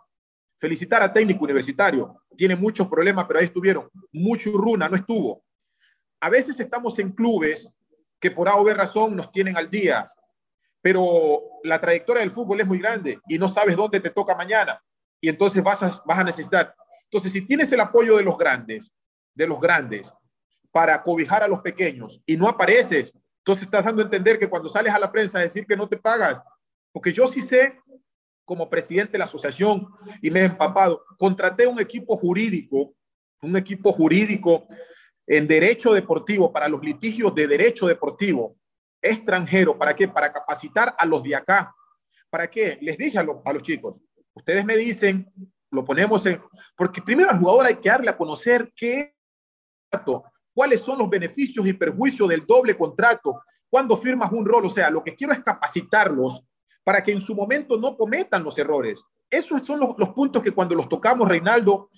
[0.63, 2.23] felicitar a técnico universitario.
[2.37, 3.91] Tiene muchos problemas, pero ahí estuvieron.
[4.13, 5.43] Mucho runa, no estuvo.
[6.21, 7.69] A veces estamos en clubes
[8.21, 10.07] que por A o B razón nos tienen al día,
[10.81, 14.81] pero la trayectoria del fútbol es muy grande y no sabes dónde te toca mañana
[15.21, 16.73] y entonces vas a, vas a necesitar.
[17.07, 18.93] Entonces, si tienes el apoyo de los grandes,
[19.35, 20.15] de los grandes,
[20.71, 24.69] para cobijar a los pequeños y no apareces, entonces estás dando a entender que cuando
[24.69, 26.41] sales a la prensa a decir que no te pagas,
[26.93, 27.81] porque yo sí sé,
[28.45, 29.89] como presidente de la asociación
[30.21, 32.95] y me he empapado, contraté un equipo jurídico,
[33.43, 34.67] un equipo jurídico
[35.27, 38.57] en derecho deportivo para los litigios de derecho deportivo
[39.01, 39.79] extranjero.
[39.79, 40.09] ¿Para qué?
[40.09, 41.75] Para capacitar a los de acá.
[42.31, 42.79] ¿Para qué?
[42.81, 44.01] Les dije a, a los chicos,
[44.35, 45.31] Ustedes me dicen,
[45.71, 46.41] lo ponemos en...
[46.77, 49.15] Porque primero al jugador hay que darle a conocer qué
[50.55, 54.65] cuáles son los beneficios y perjuicios del doble contrato, cuando firmas un rol.
[54.65, 56.45] O sea, lo que quiero es capacitarlos
[56.85, 59.05] para que en su momento no cometan los errores.
[59.31, 61.91] Esos son los, puntos que cuando los tocamos, Reinaldo,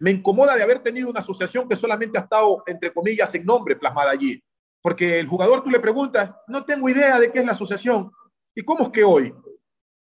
[0.00, 3.76] me incomoda de haber tenido una asociación que solamente ha estado, entre comillas, en nombre
[3.76, 4.42] plasmada allí.
[4.82, 8.10] Porque el jugador tú le preguntas, no tengo idea de qué es la asociación.
[8.54, 9.32] ¿Y cómo es que hoy?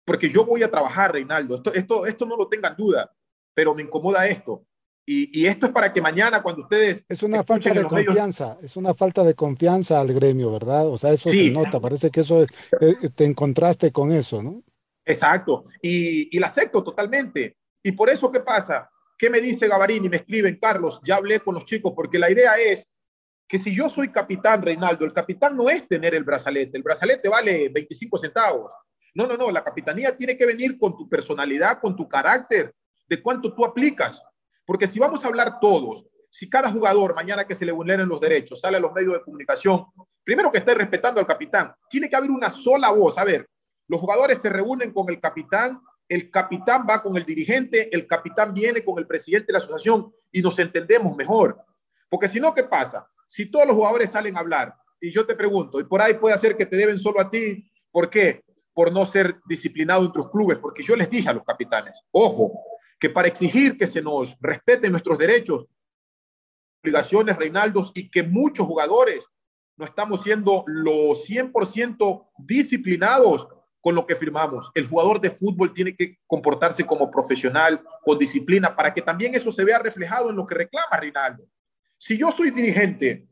[0.06, 1.56] porque yo voy a trabajar, Reinaldo.
[1.56, 3.12] Esto, esto, esto no lo tengan duda,
[3.54, 4.64] pero me incomoda esto.
[5.06, 7.06] Y, y esto es para que mañana, cuando ustedes.
[7.08, 8.64] Es una falta de confianza, medios...
[8.64, 10.88] es una falta de confianza al gremio, ¿verdad?
[10.88, 11.46] O sea, eso sí.
[11.46, 12.50] se nota, parece que eso es,
[12.82, 14.64] eh, te encontraste con eso, ¿no?
[15.06, 17.58] Exacto, y, y la acepto totalmente.
[17.84, 18.90] Y por eso, ¿qué pasa?
[19.18, 20.10] ¿Qué me dice Gavarini?
[20.10, 22.90] Me escriben, Carlos, ya hablé con los chicos, porque la idea es
[23.48, 27.30] que si yo soy capitán, Reinaldo, el capitán no es tener el brazalete, el brazalete
[27.30, 28.74] vale 25 centavos.
[29.14, 32.74] No, no, no, la capitanía tiene que venir con tu personalidad, con tu carácter,
[33.08, 34.22] de cuánto tú aplicas.
[34.66, 38.20] Porque si vamos a hablar todos, si cada jugador mañana que se le vulneren los
[38.20, 39.86] derechos sale a los medios de comunicación,
[40.24, 43.18] primero que esté respetando al capitán, tiene que haber una sola voz.
[43.18, 43.48] A ver,
[43.88, 48.54] los jugadores se reúnen con el capitán, el capitán va con el dirigente, el capitán
[48.54, 51.58] viene con el presidente de la asociación y nos entendemos mejor.
[52.10, 53.08] Porque si no, ¿qué pasa?
[53.28, 56.38] Si todos los jugadores salen a hablar y yo te pregunto, y por ahí puede
[56.38, 58.44] ser que te deben solo a ti, ¿por qué?
[58.76, 62.62] por no ser disciplinado en otros clubes, porque yo les dije a los capitanes, ojo,
[63.00, 65.66] que para exigir que se nos respeten nuestros derechos,
[66.82, 69.28] obligaciones, Reinaldos, y que muchos jugadores
[69.78, 73.48] no estamos siendo los 100% disciplinados
[73.82, 74.72] con lo que firmamos.
[74.74, 79.52] El jugador de fútbol tiene que comportarse como profesional, con disciplina, para que también eso
[79.52, 81.46] se vea reflejado en lo que reclama Reinaldo.
[81.98, 83.28] Si yo soy dirigente,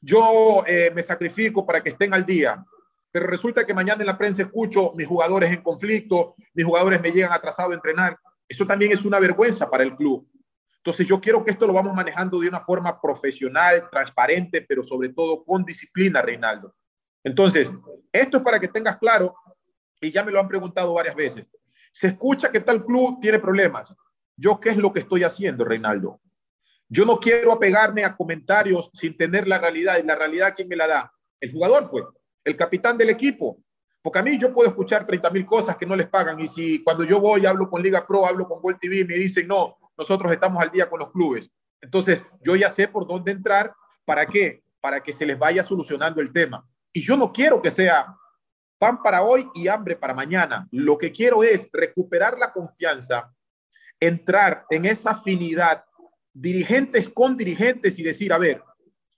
[0.00, 2.64] yo eh, me sacrifico para que estén al día,
[3.10, 7.10] pero resulta que mañana en la prensa escucho mis jugadores en conflicto, mis jugadores me
[7.10, 8.18] llegan atrasados a entrenar.
[8.48, 10.28] Eso también es una vergüenza para el club.
[10.76, 15.08] Entonces yo quiero que esto lo vamos manejando de una forma profesional, transparente, pero sobre
[15.08, 16.76] todo con disciplina, Reinaldo.
[17.24, 17.72] Entonces,
[18.12, 19.34] esto es para que tengas claro,
[20.00, 21.44] y ya me lo han preguntado varias veces,
[21.90, 23.96] se escucha que tal club tiene problemas.
[24.36, 26.20] ¿Yo qué es lo que estoy haciendo, Reinaldo?
[26.88, 29.98] Yo no quiero apegarme a comentarios sin tener la realidad.
[29.98, 31.12] Y la realidad, ¿quién me la da?
[31.40, 32.04] El jugador, pues,
[32.44, 33.58] el capitán del equipo.
[34.06, 36.38] Porque a mí yo puedo escuchar 30 mil cosas que no les pagan.
[36.38, 39.48] Y si cuando yo voy, hablo con Liga Pro, hablo con Gol TV, me dicen,
[39.48, 41.50] no, nosotros estamos al día con los clubes.
[41.80, 43.74] Entonces, yo ya sé por dónde entrar.
[44.04, 44.62] ¿Para qué?
[44.80, 46.64] Para que se les vaya solucionando el tema.
[46.92, 48.16] Y yo no quiero que sea
[48.78, 50.68] pan para hoy y hambre para mañana.
[50.70, 53.34] Lo que quiero es recuperar la confianza,
[53.98, 55.84] entrar en esa afinidad,
[56.32, 58.62] dirigentes con dirigentes y decir, a ver,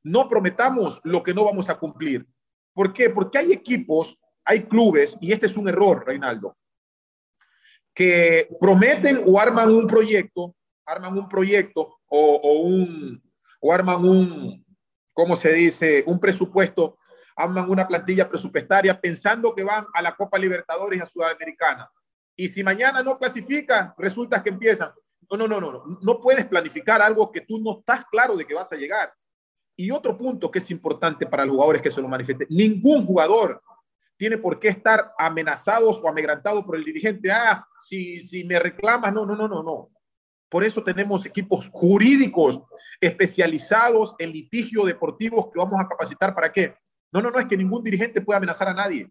[0.03, 2.27] no prometamos lo que no vamos a cumplir.
[2.73, 3.11] ¿Por qué?
[3.11, 4.19] Porque hay equipos
[4.49, 6.57] hay clubes, y este es un error, Reinaldo,
[7.95, 10.57] que prometen o arman un proyecto,
[10.87, 13.23] arman un proyecto o, un,
[13.61, 14.65] o arman un,
[15.13, 16.03] ¿cómo se dice?
[16.07, 16.97] Un presupuesto,
[17.37, 21.91] arman una plantilla presupuestaria pensando que van a la Copa Libertadores a Sudamericana.
[22.35, 24.93] Y si mañana no clasifican, resulta que empiezan.
[25.31, 28.55] No, no, no, no, no puedes planificar algo que tú no estás claro de que
[28.55, 29.13] vas a llegar.
[29.77, 33.61] Y otro punto que es importante para los jugadores que se lo manifiesten, ningún jugador
[34.19, 37.31] tiene por qué estar amenazados o amedrentados por el dirigente.
[37.31, 39.91] Ah, si, si me reclamas, no, no, no, no, no.
[40.49, 42.61] Por eso tenemos equipos jurídicos
[43.01, 46.35] especializados en litigio deportivos que vamos a capacitar.
[46.35, 46.75] ¿Para qué?
[47.13, 49.09] No, no, no, es que ningún dirigente pueda amenazar a nadie.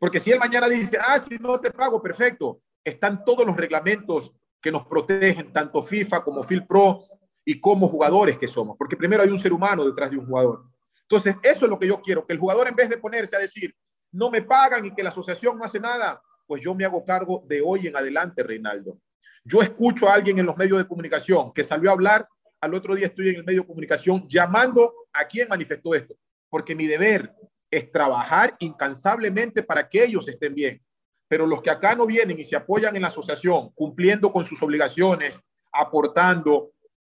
[0.00, 4.32] Porque si él mañana dice, ah, si no te pago, perfecto, están todos los reglamentos
[4.60, 7.04] que nos protegen, tanto FIFA como FilPro
[7.44, 8.76] y como jugadores que somos.
[8.76, 10.64] Porque primero hay un ser humano detrás de un jugador.
[11.02, 13.38] Entonces, eso es lo que yo quiero, que el jugador en vez de ponerse a
[13.38, 13.72] decir,
[14.12, 17.44] no me pagan y que la asociación no hace nada, pues yo me hago cargo
[17.46, 18.98] de hoy en adelante, Reinaldo.
[19.44, 22.28] Yo escucho a alguien en los medios de comunicación que salió a hablar,
[22.60, 26.16] al otro día estoy en el medio de comunicación llamando a quien manifestó esto,
[26.48, 27.32] porque mi deber
[27.70, 30.82] es trabajar incansablemente para que ellos estén bien.
[31.28, 34.62] Pero los que acá no vienen y se apoyan en la asociación, cumpliendo con sus
[34.62, 35.38] obligaciones,
[35.72, 36.72] aportando,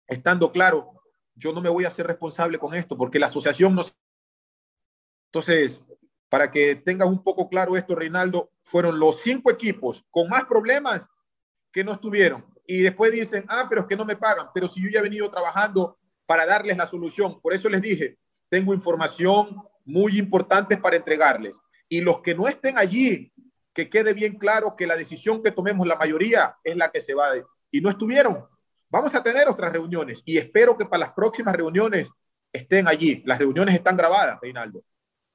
[0.08, 0.93] estando claro,
[1.36, 3.84] yo no me voy a hacer responsable con esto, porque la asociación no...
[5.28, 5.86] Entonces,
[6.29, 11.07] para que tengas un poco claro esto, Reinaldo, fueron los cinco equipos con más problemas
[11.71, 12.45] que no estuvieron.
[12.65, 15.03] Y después dicen, ah, pero es que no me pagan, pero si yo ya he
[15.03, 17.39] venido trabajando para darles la solución.
[17.39, 18.17] Por eso les dije,
[18.49, 21.57] tengo información muy importante para entregarles.
[21.87, 23.31] Y los que no estén allí,
[23.73, 27.13] que quede bien claro que la decisión que tomemos la mayoría es la que se
[27.13, 27.45] va de...
[27.71, 28.45] Y no estuvieron.
[28.89, 32.09] Vamos a tener otras reuniones y espero que para las próximas reuniones
[32.51, 33.21] estén allí.
[33.25, 34.83] Las reuniones están grabadas, Reinaldo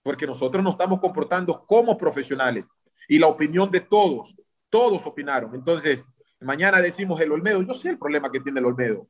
[0.02, 2.66] porque nosotros nos estamos comportando como profesionales
[3.08, 4.34] y la opinión de todos,
[4.70, 5.54] todos opinaron.
[5.54, 6.04] Entonces,
[6.40, 9.06] mañana decimos el Olmedo, yo sé el problema que tiene el Olmedo.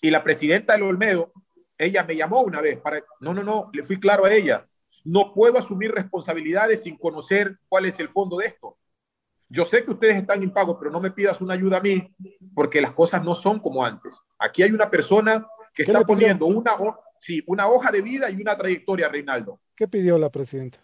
[0.00, 1.32] Y la presidenta del Olmedo,
[1.78, 4.66] ella me llamó una vez para, no, no, no, le fui claro a ella,
[5.04, 8.78] no puedo asumir responsabilidades sin conocer cuál es el fondo de esto.
[9.48, 12.10] Yo sé que ustedes están impagos, pero no me pidas una ayuda a mí,
[12.54, 14.18] porque las cosas no son como antes.
[14.38, 16.72] Aquí hay una persona que está poniendo una,
[17.18, 19.60] sí, una hoja de vida y una trayectoria, Reinaldo.
[19.76, 20.78] ¿Qué pidió la presidenta?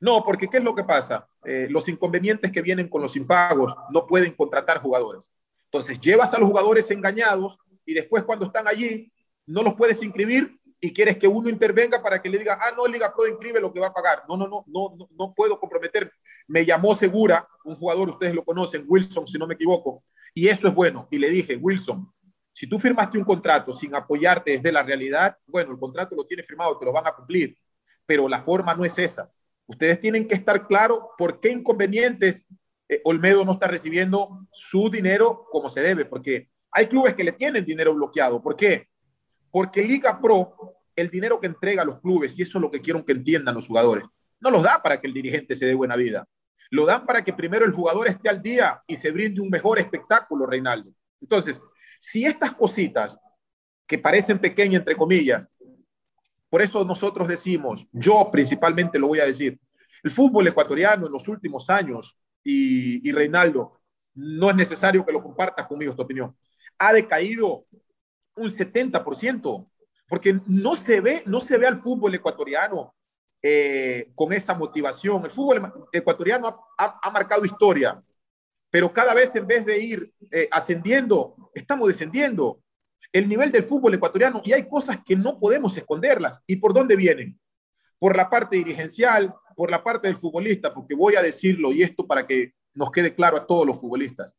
[0.00, 1.26] No, porque ¿qué es lo que pasa?
[1.44, 5.30] Eh, los inconvenientes que vienen con los impagos no pueden contratar jugadores.
[5.66, 9.10] Entonces, llevas a los jugadores engañados y después cuando están allí
[9.46, 12.86] no los puedes inscribir y quieres que uno intervenga para que le diga, ah, no,
[12.86, 14.24] Liga Pro inscribe lo que va a pagar.
[14.28, 16.12] No, no, no, no, no, puedo comprometer.
[16.46, 20.04] Me llamó Segura, un jugador, ustedes lo conocen, Wilson, si no me equivoco,
[20.34, 21.08] y eso es bueno.
[21.10, 22.12] Y le dije, Wilson,
[22.52, 26.42] si tú firmaste un contrato sin apoyarte desde la realidad, bueno, el contrato lo tiene
[26.42, 27.56] firmado, te lo van a cumplir
[28.06, 29.30] pero la forma no es esa.
[29.66, 32.46] Ustedes tienen que estar claros por qué inconvenientes
[32.88, 37.32] eh, Olmedo no está recibiendo su dinero como se debe, porque hay clubes que le
[37.32, 38.42] tienen dinero bloqueado.
[38.42, 38.88] ¿Por qué?
[39.50, 42.80] Porque Liga Pro, el dinero que entrega a los clubes, y eso es lo que
[42.80, 44.04] quiero que entiendan los jugadores,
[44.40, 46.26] no los da para que el dirigente se dé buena vida.
[46.70, 49.78] Lo dan para que primero el jugador esté al día y se brinde un mejor
[49.78, 50.90] espectáculo, Reinaldo.
[51.20, 51.60] Entonces,
[51.98, 53.18] si estas cositas
[53.86, 55.46] que parecen pequeñas, entre comillas,
[56.54, 59.58] por eso nosotros decimos, yo principalmente lo voy a decir,
[60.04, 63.80] el fútbol ecuatoriano en los últimos años, y, Reinaldo,
[64.14, 66.36] no es necesario que lo compartas conmigo esta opinión,
[66.78, 67.66] ha decaído
[68.36, 69.68] un 70%,
[70.06, 72.94] porque no se ve, no se ve al fútbol ecuatoriano
[73.42, 75.24] eh, con esa motivación.
[75.24, 78.00] El fútbol ecuatoriano ha, marcado historia,
[78.70, 82.60] pero cada vez en vez de ir eh, ascendiendo, estamos descendiendo
[83.14, 86.42] el nivel del fútbol ecuatoriano y hay cosas que no podemos esconderlas.
[86.48, 87.38] ¿Y por dónde vienen?
[87.96, 92.08] Por la parte dirigencial, por la parte del futbolista, porque voy a decirlo y esto
[92.08, 94.36] para que nos quede claro a todos los futbolistas.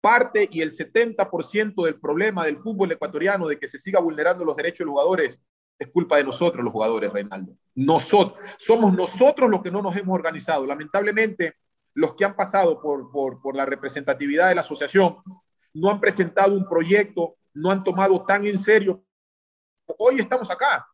[0.00, 4.56] parte y el 70% del problema del fútbol ecuatoriano de que se siga vulnerando los
[4.56, 5.40] derechos de los jugadores
[5.76, 7.52] es culpa de nosotros los jugadores, Reinaldo.
[7.74, 10.64] Nosotros, somos nosotros los que no nos hemos organizado.
[10.64, 11.54] Lamentablemente,
[11.94, 15.16] los que han pasado por, por, por la representatividad de la asociación
[15.74, 19.04] no han presentado un proyecto, no han tomado tan en serio.
[19.98, 20.86] Hoy estamos acá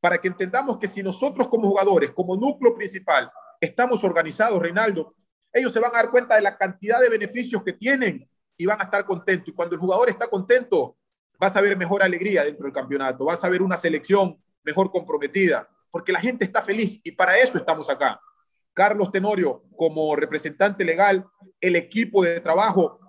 [0.00, 5.14] para que entendamos que si nosotros como jugadores, como núcleo principal, estamos organizados, Reinaldo,
[5.52, 8.80] ellos se van a dar cuenta de la cantidad de beneficios que tienen y van
[8.80, 9.48] a estar contentos.
[9.48, 10.96] Y cuando el jugador está contento,
[11.38, 15.68] vas a ver mejor alegría dentro del campeonato, vas a ver una selección mejor comprometida,
[15.90, 18.20] porque la gente está feliz y para eso estamos acá.
[18.72, 21.26] Carlos Tenorio, como representante legal,
[21.60, 22.99] el equipo de trabajo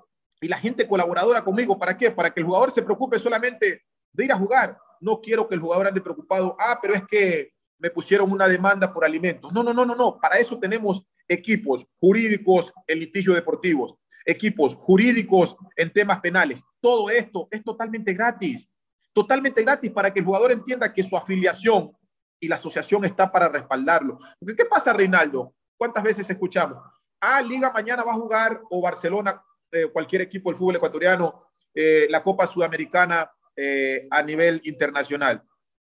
[0.42, 2.12] y la gente colaboradora conmigo, ¿para qué?
[2.12, 4.78] Para que el jugador se preocupe solamente de ir a jugar.
[5.00, 8.92] No quiero que el jugador ande preocupado, ah, pero es que me pusieron una demanda
[8.92, 9.54] por alimentos.
[9.54, 10.20] No, no, no, no, no.
[10.20, 16.64] Para eso tenemos equipos jurídicos en litigios deportivos equipos jurídicos en temas penales.
[16.80, 18.68] Todo esto es totalmente gratis,
[19.14, 21.92] totalmente gratis para que el jugador entienda que su afiliación
[22.40, 24.20] y la asociación está para respaldarlo.
[24.46, 25.54] ¿qué pasa, Reinaldo?
[25.78, 26.78] ¿Cuántas veces escuchamos?
[27.20, 32.08] Ah, Liga mañana va a jugar o Barcelona, eh, cualquier equipo del fútbol ecuatoriano, eh,
[32.10, 35.44] la Copa Sudamericana eh, a nivel internacional.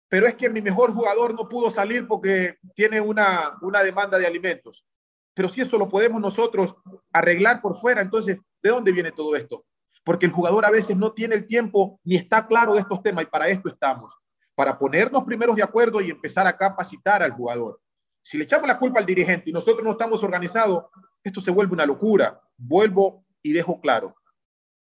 [0.08, 4.26] Pero es que mi mejor jugador no pudo salir porque tiene una, una demanda de
[4.26, 4.86] alimentos.
[5.34, 6.76] Pero si eso lo podemos nosotros
[7.12, 9.64] arreglar por fuera, entonces, ¿de dónde viene todo esto?
[10.04, 13.24] Porque el jugador a veces no tiene el tiempo ni está claro de estos temas
[13.24, 14.14] y para esto estamos,
[14.54, 17.80] para ponernos primeros de acuerdo y empezar a capacitar al jugador.
[18.22, 20.84] Si le echamos la culpa al dirigente y nosotros no estamos organizados,
[21.22, 22.40] esto se vuelve una locura.
[22.56, 24.16] Vuelvo y dejo claro.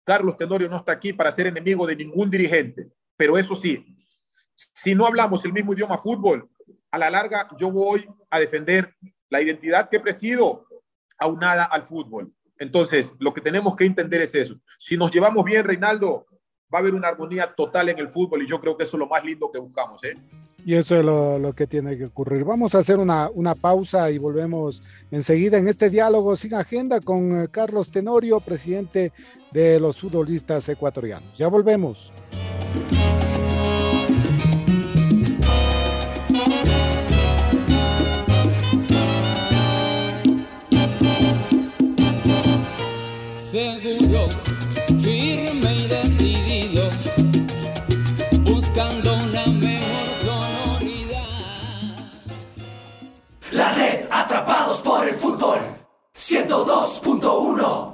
[0.05, 3.97] Carlos Tenorio no está aquí para ser enemigo de ningún dirigente, pero eso sí,
[4.75, 6.51] si no hablamos el mismo idioma fútbol,
[6.91, 8.95] a la larga yo voy a defender
[9.31, 10.67] la identidad que presido
[11.19, 12.33] aunada al fútbol.
[12.59, 14.61] Entonces, lo que tenemos que entender es eso.
[14.79, 16.27] Si nos llevamos bien, Reinaldo,
[16.73, 19.01] va a haber una armonía total en el fútbol y yo creo que eso es
[19.01, 20.03] lo más lindo que buscamos.
[20.05, 20.17] ¿eh?
[20.69, 22.45] Y eso es lo, que tiene que ocurrir.
[22.45, 27.41] Vamos a hacer una, una, pausa y volvemos enseguida en este diálogo sin agenda con
[27.41, 29.15] eh, Carlos Tenorio, presidente
[29.51, 31.39] de los futbolistas ecuatorianos.
[31.39, 32.13] Ya volvemos.
[54.83, 55.59] Por el fútbol.
[56.15, 57.88] 102.1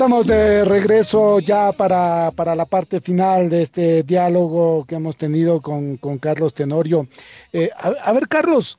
[0.00, 5.98] Estamos de regreso ya para, la parte final de este diálogo que hemos tenido con,
[6.18, 7.06] Carlos Tenorio.
[7.52, 8.78] Eh, a, ver, Carlos,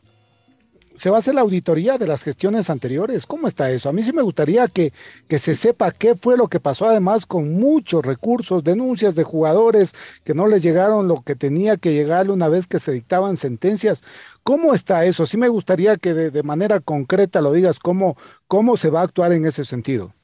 [0.95, 3.27] ¿se va a hacer la auditoría de las gestiones anteriores?
[3.27, 3.87] ¿Cómo está eso?
[3.87, 4.93] A mí sí me gustaría que,
[5.27, 9.93] que se sepa qué fue lo que pasó, además con muchos recursos, denuncias de jugadores
[10.23, 14.01] que no les llegaron lo que tenía que llegarle una vez que se dictaban sentencias.
[14.41, 15.27] ¿Cómo está eso?
[15.27, 19.33] Sí me gustaría que de, manera concreta lo digas, cómo, cómo se va a actuar
[19.33, 20.15] en ese sentido.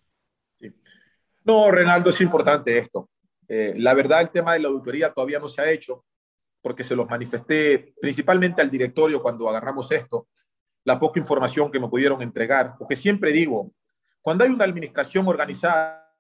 [1.48, 3.10] No, Renaldo, es importante esto.
[3.48, 6.04] Eh, la verdad, el tema de la auditoría todavía no se ha hecho
[6.62, 10.28] porque se los manifesté principalmente al directorio cuando agarramos esto,
[10.84, 13.72] la poca información que me pudieron entregar, porque siempre digo,
[14.22, 16.14] cuando hay una administración organizada,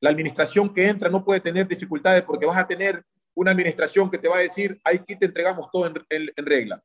[0.00, 4.18] la administración que entra no puede tener dificultades porque vas a tener una administración que
[4.18, 6.80] te va a decir, aquí te entregamos todo en, en regla.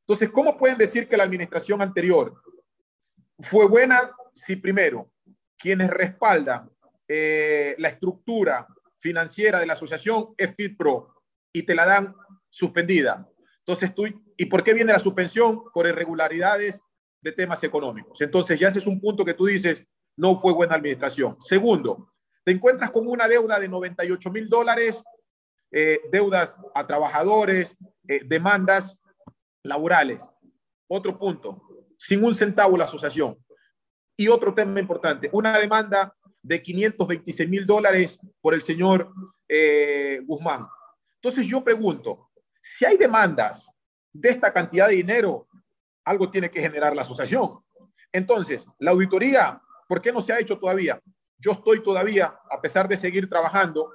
[0.00, 2.40] Entonces, ¿cómo pueden decir que la administración anterior
[3.40, 5.10] fue buena si primero
[5.58, 6.70] quienes respaldan
[7.08, 8.66] eh, la estructura
[8.98, 11.14] financiera de la asociación es FitPro
[11.52, 12.14] y te la dan
[12.50, 13.28] suspendida.
[13.58, 14.04] Entonces tú,
[14.36, 15.62] ¿y por qué viene la suspensión?
[15.72, 16.80] Por irregularidades
[17.20, 18.20] de temas económicos.
[18.20, 19.84] Entonces ya ese es un punto que tú dices,
[20.16, 21.36] no fue buena administración.
[21.40, 22.12] Segundo,
[22.44, 25.02] te encuentras con una deuda de 98 mil dólares,
[25.72, 27.76] eh, deudas a trabajadores,
[28.08, 28.96] eh, demandas
[29.62, 30.28] laborales.
[30.88, 31.60] Otro punto,
[31.98, 33.36] sin un centavo la asociación.
[34.16, 39.12] Y otro tema importante, una demanda de 526 mil dólares por el señor
[39.48, 40.66] eh, Guzmán.
[41.16, 43.68] Entonces yo pregunto, si hay demandas
[44.12, 45.48] de esta cantidad de dinero,
[46.04, 47.58] algo tiene que generar la asociación.
[48.12, 51.00] Entonces, la auditoría, ¿por qué no se ha hecho todavía?
[51.38, 53.92] Yo estoy todavía, a pesar de seguir trabajando,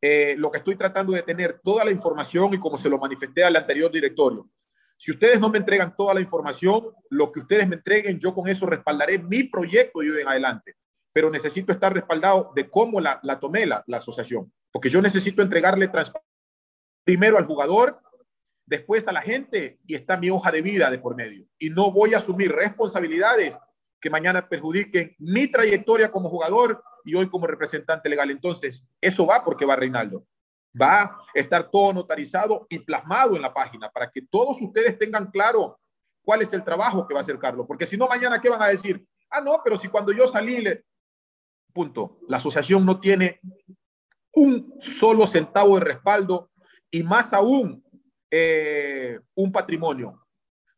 [0.00, 3.42] eh, lo que estoy tratando de tener toda la información y como se lo manifesté
[3.42, 4.50] al anterior directorio.
[4.96, 8.48] Si ustedes no me entregan toda la información, lo que ustedes me entreguen, yo con
[8.48, 10.76] eso respaldaré mi proyecto y en adelante.
[11.12, 15.42] Pero necesito estar respaldado de cómo la, la tomé la, la asociación, porque yo necesito
[15.42, 15.90] entregarle
[17.04, 18.00] primero al jugador,
[18.66, 21.46] después a la gente y está mi hoja de vida de por medio.
[21.58, 23.56] Y no voy a asumir responsabilidades
[24.00, 28.30] que mañana perjudiquen mi trayectoria como jugador y hoy como representante legal.
[28.30, 30.26] Entonces, eso va porque va Reinaldo.
[30.80, 35.30] Va a estar todo notarizado y plasmado en la página para que todos ustedes tengan
[35.30, 35.78] claro
[36.24, 37.66] cuál es el trabajo que va a hacer Carlos.
[37.66, 39.06] Porque si no, mañana, ¿qué van a decir?
[39.30, 40.84] Ah, no, pero si cuando yo salí, le...
[41.72, 42.18] punto.
[42.28, 43.40] La asociación no tiene
[44.32, 46.50] un solo centavo de respaldo
[46.90, 47.84] y más aún
[48.30, 50.26] eh, un patrimonio.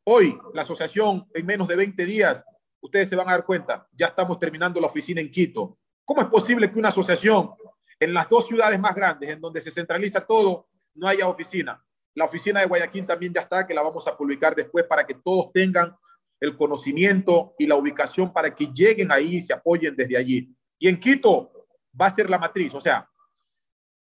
[0.04, 2.44] Hoy, la asociación, en menos de 20 días,
[2.80, 5.78] ustedes se van a dar cuenta, ya estamos terminando la oficina en Quito.
[6.04, 7.50] ¿Cómo es posible que una asociación
[7.98, 11.82] en las dos ciudades más grandes, en donde se centraliza todo, no haya oficina?
[12.14, 15.14] La oficina de Guayaquil también ya está, que la vamos a publicar después para que
[15.14, 15.94] todos tengan
[16.40, 20.54] el conocimiento y la ubicación para que lleguen ahí y se apoyen desde allí.
[20.78, 21.50] Y en Quito
[21.98, 23.08] va a ser la matriz, o sea,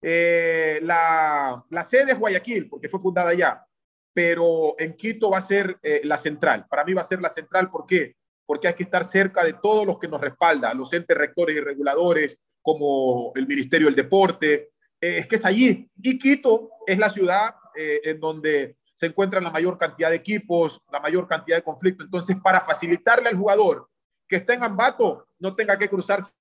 [0.02, 3.66] eh, la, la, sede es Guayaquil, porque fue fundada allá,
[4.14, 6.66] pero en Quito va a ser eh, la central.
[6.70, 8.16] Para mí va a ser la central, ¿por qué?
[8.46, 11.60] Porque hay que estar cerca de todos los que nos respaldan, los entes rectores y
[11.60, 14.72] reguladores, como el Ministerio del Deporte.
[15.02, 15.90] Eh, es que es allí.
[16.02, 21.00] Y Quito es la ciudad en donde se encuentran la mayor cantidad de equipos, la
[21.00, 22.04] mayor cantidad de conflictos.
[22.04, 23.90] Entonces, para facilitarle al jugador
[24.28, 26.34] que está en Ambato, no tenga que cruzarse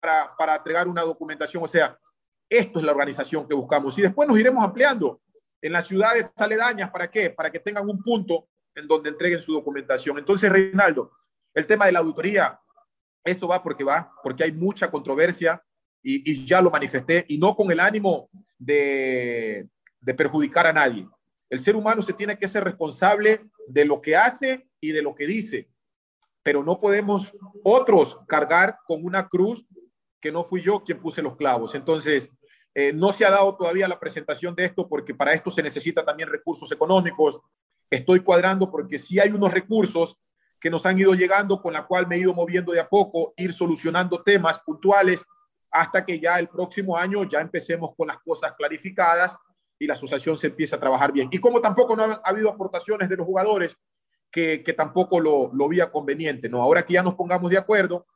[0.00, 1.62] para, para entregar una documentación.
[1.62, 1.98] O sea,
[2.48, 3.98] esto es la organización que buscamos.
[3.98, 5.20] Y después nos iremos ampliando
[5.60, 6.90] en las ciudades aledañas.
[6.90, 7.28] ¿Para qué?
[7.28, 10.16] Para que tengan un punto en donde entreguen su documentación.
[10.16, 11.12] Entonces, Reinaldo,
[11.52, 12.58] el tema de la auditoría,
[13.24, 15.62] eso va porque va, porque hay mucha controversia
[16.02, 19.66] y, ya lo manifesté y no con el ánimo de,
[20.00, 21.08] de perjudicar a nadie.
[21.48, 25.14] El ser humano se tiene que ser responsable de lo que hace y de lo
[25.14, 25.68] que dice,
[26.42, 29.64] pero no podemos otros cargar con una cruz
[30.20, 31.74] que no fui yo quien puse los clavos.
[31.74, 32.30] Entonces,
[32.74, 36.04] eh, no se ha dado todavía la presentación de esto porque para esto se necesita
[36.04, 37.40] también recursos económicos.
[37.88, 40.18] Estoy cuadrando porque sí hay unos recursos
[40.64, 43.34] que nos han ido llegando, con la cual me he ido moviendo de a poco,
[43.36, 45.22] ir solucionando temas puntuales
[45.70, 49.36] hasta que ya el próximo año ya empecemos con las cosas clarificadas
[49.78, 51.28] y la asociación se empieza a trabajar bien.
[51.30, 53.76] Y como tampoco no ha, habido aportaciones de los jugadores,
[54.30, 56.62] que, que tampoco lo, lo veía conveniente, ¿no?
[56.62, 58.06] Ahora que ya nos pongamos de acuerdo,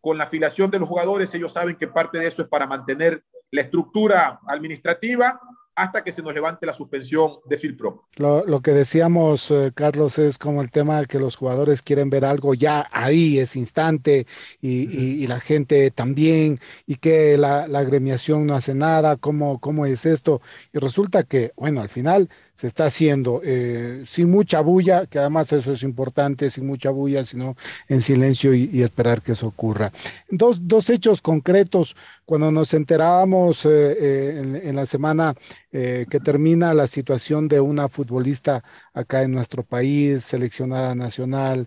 [0.00, 3.24] con la afiliación de los jugadores, ellos saben que parte de eso es para mantener
[3.52, 5.40] la estructura administrativa
[5.74, 8.04] hasta que se nos levante la suspensión de Filpro.
[8.16, 12.24] Lo, lo que decíamos, eh, Carlos, es como el tema que los jugadores quieren ver
[12.24, 14.26] algo ya ahí, ese instante,
[14.60, 14.94] y, uh -huh.
[14.94, 19.86] y, y la gente también, y que la, la, agremiación no hace nada, ¿cómo, ¿cómo
[19.86, 20.42] es esto?
[20.72, 25.52] Y resulta que, bueno, al final se está haciendo eh, sin mucha bulla, que además
[25.52, 27.56] eso es importante, sin mucha bulla, sino
[27.88, 29.92] en silencio y, esperar que eso ocurra.
[30.30, 35.34] Dos, dos, hechos concretos, cuando nos enterábamos eh, eh, en, la semana
[35.72, 38.62] eh, que termina la situación de una futbolista
[38.94, 41.66] acá en nuestro país, seleccionada nacional,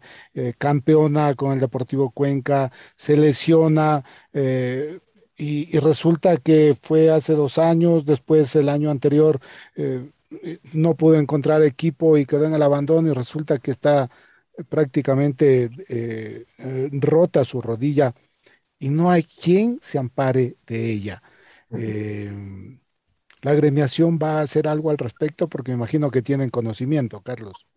[0.57, 4.03] campeona con el Deportivo Cuenca, se lesiona.
[5.37, 9.41] Y, y, resulta que fue hace dos años, después el año anterior
[9.75, 10.09] eh,
[10.73, 14.09] no pudo encontrar equipo y quedó en el abandono y resulta que está
[14.69, 18.13] prácticamente eh, eh, rota su rodilla
[18.79, 21.23] y no hay quien se ampare de ella.
[21.71, 22.31] Eh,
[23.41, 27.67] la agremiación va a hacer algo al respecto porque me imagino que tienen conocimiento, Carlos.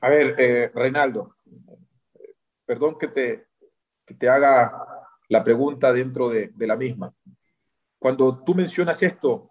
[0.00, 1.36] A ver, eh, Reinaldo,
[2.64, 3.46] perdón que te,
[4.04, 4.72] que te haga
[5.28, 7.14] la pregunta dentro de, de la misma.
[7.98, 9.50] Cuando tú mencionas esto,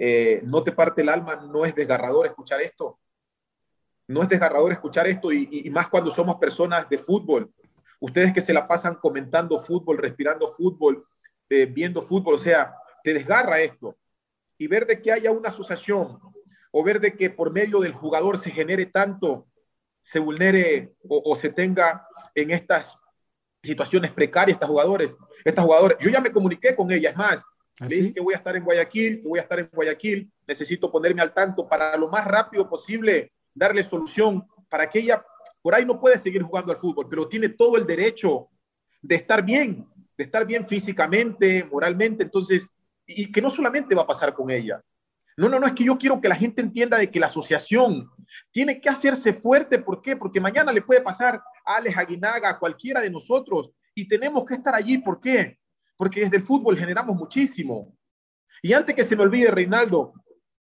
[0.00, 3.00] eh, no te parte el alma, no es desgarrador escuchar esto.
[4.06, 7.52] No es desgarrador escuchar esto y, más cuando somos personas de fútbol.
[8.00, 11.04] Ustedes que se la pasan comentando fútbol, respirando fútbol,
[11.50, 13.96] eh, viendo fútbol, o sea, te desgarra esto.
[14.56, 16.18] Y ver de que haya una asociación
[16.70, 19.48] o ver de que por medio del jugador se genere tanto,
[20.00, 22.96] se vulnere o, se tenga en estas
[23.62, 25.98] situaciones precarias estas jugadores, estas jugadores.
[26.00, 27.44] Yo ya me comuniqué con ella, es más,
[27.80, 30.30] ¿Ah, le dije que voy a estar en Guayaquil, que voy a estar en Guayaquil,
[30.46, 35.24] necesito ponerme al tanto para lo más rápido posible darle solución para que ella,
[35.62, 38.48] por ahí no puede seguir jugando al fútbol, pero tiene todo el derecho
[39.00, 42.68] de estar bien, de estar bien físicamente, moralmente, entonces,
[43.06, 44.82] y que no solamente va a pasar con ella.
[45.36, 48.10] No, no, no, es que yo quiero que la gente entienda de que la asociación
[48.50, 50.16] tiene que hacerse fuerte, ¿por qué?
[50.16, 54.54] Porque mañana le puede pasar a Alex Aguinaga, a cualquiera de nosotros, y tenemos que
[54.54, 55.56] estar allí, ¿por qué?
[55.98, 57.92] Porque desde el fútbol generamos muchísimo.
[58.62, 60.14] Y antes que se me olvide, Reinaldo,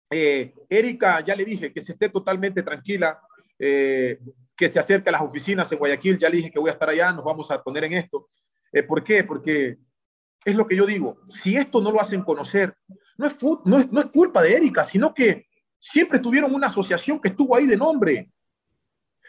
[0.09, 3.21] eh, Erika, ya le dije que se esté totalmente tranquila,
[3.59, 4.19] eh,
[4.55, 6.89] que se acerque a las oficinas en Guayaquil, ya le dije que voy a estar
[6.89, 8.27] allá, nos vamos a poner en esto.
[8.73, 9.23] Eh, ¿Por qué?
[9.23, 9.77] Porque
[10.43, 12.75] es lo que yo digo, si esto no lo hacen conocer,
[13.17, 15.45] no es, no es, no es culpa de Erika, sino que
[15.77, 18.31] siempre tuvieron una asociación que estuvo ahí de nombre.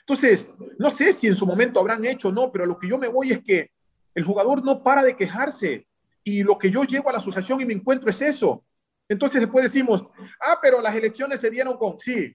[0.01, 0.49] Entonces,
[0.79, 3.09] no sé si en su momento habrán hecho o no, pero lo que yo me
[3.09, 3.71] voy es que
[4.15, 5.87] el jugador no para de quejarse
[6.25, 8.65] y lo que yo llevo a la asociación y me encuentro es eso.
[9.09, 10.05] Entonces después decimos,
[10.41, 12.35] ah, pero las elecciones se dieron con, sí,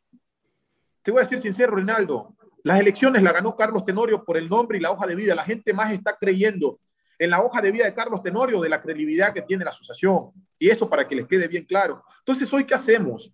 [1.01, 4.79] te voy a decir sincero, Reinaldo, las elecciones la ganó Carlos Tenorio por el nombre
[4.79, 5.35] y la hoja de vida.
[5.35, 6.79] La gente más está creyendo
[7.19, 10.31] en la hoja de vida de Carlos Tenorio de la credibilidad que tiene la asociación.
[10.57, 12.03] Y eso para que les quede bien claro.
[12.19, 13.31] Entonces, ¿hoy qué hacemos?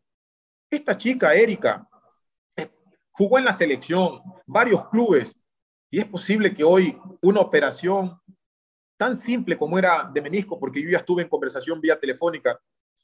[0.69, 1.87] Esta chica, Erika,
[2.57, 2.69] eh,
[3.11, 5.33] jugó en la selección, varios clubes,
[5.89, 8.19] y es posible que hoy una operación
[9.01, 12.59] tan simple como era de menisco, porque yo ya estuve en conversación vía telefónica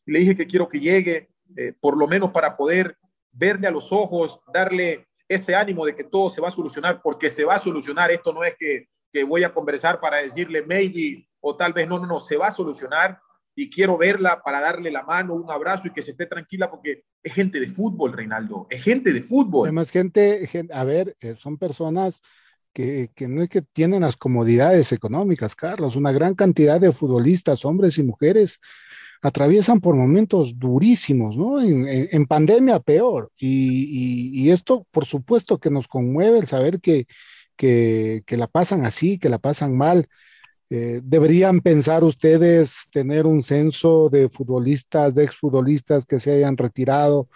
[0.06, 2.96] y le dije que quiero que llegue, eh, por lo menos para poder
[3.32, 7.32] verle a los ojos, darle ese ánimo de que todo se va a solucionar, porque
[7.32, 8.12] se va a solucionar.
[8.12, 11.98] Esto no es que, que voy a conversar para decirle maybe o tal vez no,
[11.98, 13.20] no, no, se va a solucionar
[13.56, 17.06] y quiero verla para darle la mano, un abrazo y que se esté tranquila porque
[17.24, 19.66] es gente de fútbol, Reinaldo, es gente de fútbol.
[19.68, 22.22] Además, gente, a ver, eh, son personas
[22.78, 27.98] que, no es que tienen las comodidades económicas, Carlos, una gran cantidad de futbolistas, hombres
[27.98, 28.60] y mujeres,
[29.24, 31.60] atraviesan por momentos durísimos, ¿no?
[31.60, 33.32] En, pandemia peor.
[33.36, 37.08] Y, esto, por supuesto, que nos conmueve el saber que,
[37.56, 40.08] que, la pasan así, que la pasan mal.
[40.70, 47.28] Eh, ¿Deberían pensar ustedes tener un censo de futbolistas, de exfutbolistas que se hayan retirado?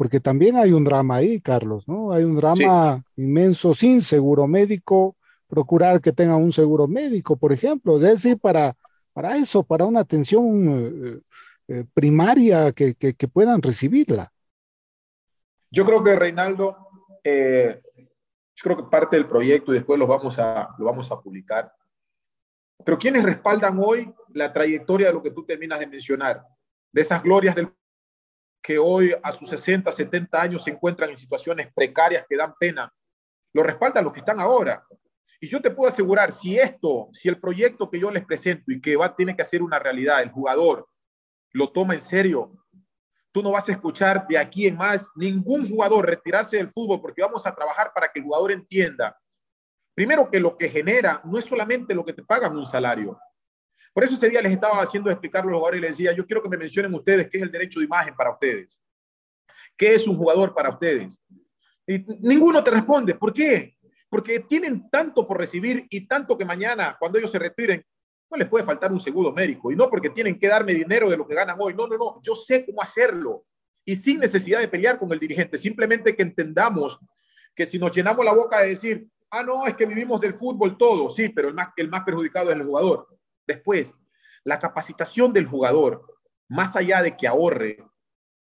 [0.00, 2.10] Porque también hay un drama ahí, Carlos, ¿no?
[2.10, 5.14] Hay un drama inmenso sin seguro médico,
[5.46, 8.74] procurar que tengan un seguro médico, por ejemplo, es decir, para,
[9.12, 11.20] para eso, para una atención eh,
[11.68, 14.32] eh, primaria que, que, puedan recibirla.
[15.70, 16.78] Yo creo que Reinaldo,
[17.22, 21.20] eh, yo creo que parte del proyecto y después lo vamos a, lo vamos a
[21.20, 21.70] publicar.
[22.82, 26.42] Pero ¿quiénes respaldan hoy la trayectoria de lo que tú terminas de mencionar?
[26.90, 27.70] De esas glorias del
[28.62, 32.92] que hoy a sus 60, 70 años se encuentran en situaciones precarias que dan pena,
[33.52, 34.84] lo respaldan los que están ahora.
[35.40, 38.80] Y yo te puedo asegurar, si esto, si el proyecto que yo les presento y
[38.80, 40.86] que va, tiene que hacer una realidad, el jugador
[41.52, 42.52] lo toma en serio,
[43.32, 47.22] tú no vas a escuchar de aquí en más ningún jugador retirarse del fútbol porque
[47.22, 49.18] vamos a trabajar para que el jugador entienda.
[49.94, 53.18] Primero que lo que genera no es solamente lo que te pagan un salario,
[53.92, 56.26] por eso ese día les estaba haciendo explicar a los jugadores y les decía, yo
[56.26, 58.80] quiero que me mencionen ustedes qué es el derecho de imagen para ustedes.
[59.76, 61.18] ¿Qué es un jugador para ustedes?
[61.86, 63.14] Y ninguno te responde.
[63.14, 63.76] ¿Por qué?
[64.08, 67.84] Porque tienen tanto por recibir y tanto que mañana, cuando ellos se retiren,
[68.30, 69.72] no les puede faltar un seguro médico.
[69.72, 71.74] Y no porque tienen que darme dinero de lo que ganan hoy.
[71.74, 72.20] No, no, no.
[72.22, 73.44] Yo sé cómo hacerlo.
[73.84, 75.58] Y sin necesidad de pelear con el dirigente.
[75.58, 77.00] Simplemente que entendamos
[77.54, 80.78] que si nos llenamos la boca de decir, ah, no, es que vivimos del fútbol
[80.78, 81.10] todo.
[81.10, 83.08] Sí, pero el más, el más perjudicado es el jugador.
[83.50, 83.96] Después,
[84.44, 86.06] la capacitación del jugador,
[86.48, 87.84] más allá de que ahorre,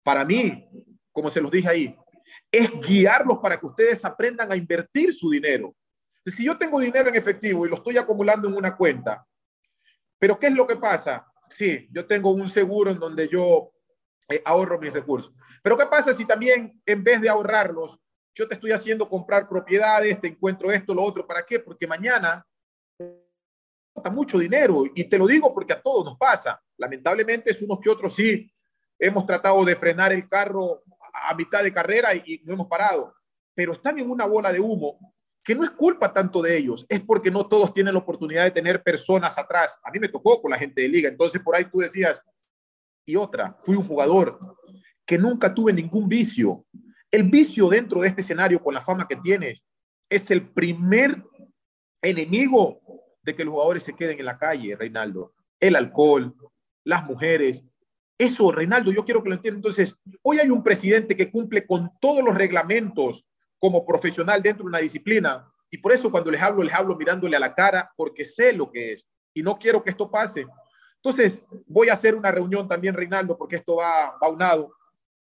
[0.03, 0.67] para mí,
[1.13, 1.99] como se los dije ahí,
[2.51, 5.77] es guiarlos para que ustedes aprendan a invertir su dinero.
[6.25, 9.27] Si yo tengo dinero en efectivo y lo estoy acumulando en una cuenta,
[10.19, 11.27] pero ¿qué es lo que pasa?
[11.51, 13.73] Sí, yo tengo un seguro en donde yo
[14.31, 15.35] eh, ahorro mis recursos.
[15.63, 18.01] Pero ¿qué pasa si también en vez de ahorrarlos,
[18.35, 21.27] yo te estoy haciendo comprar propiedades, te encuentro esto, lo otro?
[21.27, 21.61] ¿Para qué?
[21.61, 22.47] Porque mañana
[24.11, 26.61] mucho dinero y te lo digo porque a todos nos pasa.
[26.77, 28.51] Lamentablemente es unos que otros sí
[28.99, 30.83] hemos tratado de frenar el carro
[31.29, 33.15] a mitad de carrera y, no hemos parado,
[33.55, 37.01] pero están en una bola de humo que no es culpa tanto de ellos, es
[37.01, 39.77] porque no todos tienen la oportunidad de tener personas atrás.
[39.85, 42.21] A mí me tocó con la gente de liga, entonces por ahí tú decías,
[43.05, 44.39] y otra, fui un jugador
[45.05, 46.65] que nunca tuve ningún vicio.
[47.11, 49.63] El vicio dentro de este escenario con la fama que tienes
[50.09, 51.23] es el primer
[52.01, 52.81] enemigo
[53.25, 55.33] de que los jugadores se queden en la calle, Reinaldo.
[55.59, 56.35] El alcohol,
[56.85, 57.63] las mujeres.
[58.19, 59.59] Eso, Reinaldo, yo quiero que lo entiendan.
[59.59, 63.27] Entonces, hoy hay un presidente que cumple con todos los reglamentos
[63.59, 65.51] como profesional dentro de una disciplina.
[65.71, 68.71] Y por eso cuando les hablo, les hablo mirándole a la cara, porque sé lo
[68.71, 69.09] que es.
[69.33, 70.47] Y no quiero que esto pase.
[70.97, 74.71] Entonces, voy a hacer una reunión también, Reinaldo, porque esto va, va unado.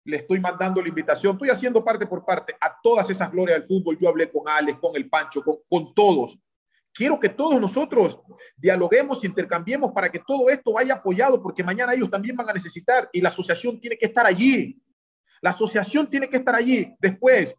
[0.04, 1.34] Le estoy mandando la invitación.
[1.34, 3.98] Estoy haciendo parte por parte a todas esas glorias del fútbol.
[3.98, 6.38] Yo hablé con Alex, con el Pancho, con, con todos
[6.96, 8.22] Quiero que todos nosotros
[8.56, 13.10] dialoguemos, intercambiemos para que todo esto vaya apoyado, porque mañana ellos también van a necesitar
[13.12, 14.82] y la asociación tiene que estar allí.
[15.42, 16.96] La asociación tiene que estar allí.
[16.98, 17.54] Después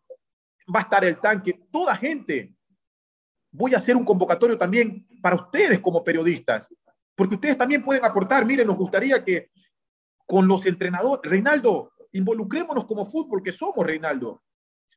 [0.74, 2.54] va a estar el tanque, toda gente.
[3.52, 6.74] Voy a hacer un convocatorio también para ustedes como periodistas,
[7.14, 8.46] porque ustedes también pueden aportar.
[8.46, 9.50] Miren, nos gustaría que
[10.24, 11.30] con los entrenadores.
[11.30, 14.42] Reinaldo, involucrémonos como fútbol que somos, Reinaldo.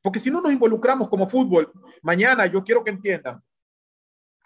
[0.01, 3.43] Porque si no nos involucramos como fútbol, mañana yo quiero que entiendan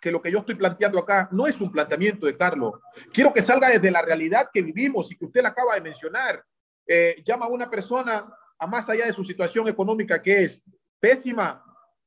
[0.03, 2.73] que lo que yo estoy planteando acá no es un planteamiento de Carlos.
[3.13, 6.43] Quiero que salga desde la realidad que vivimos y que usted la acaba de mencionar.
[6.85, 8.29] Eh, llama a una persona
[8.59, 10.61] a más allá de su situación económica que es
[10.99, 11.63] pésima,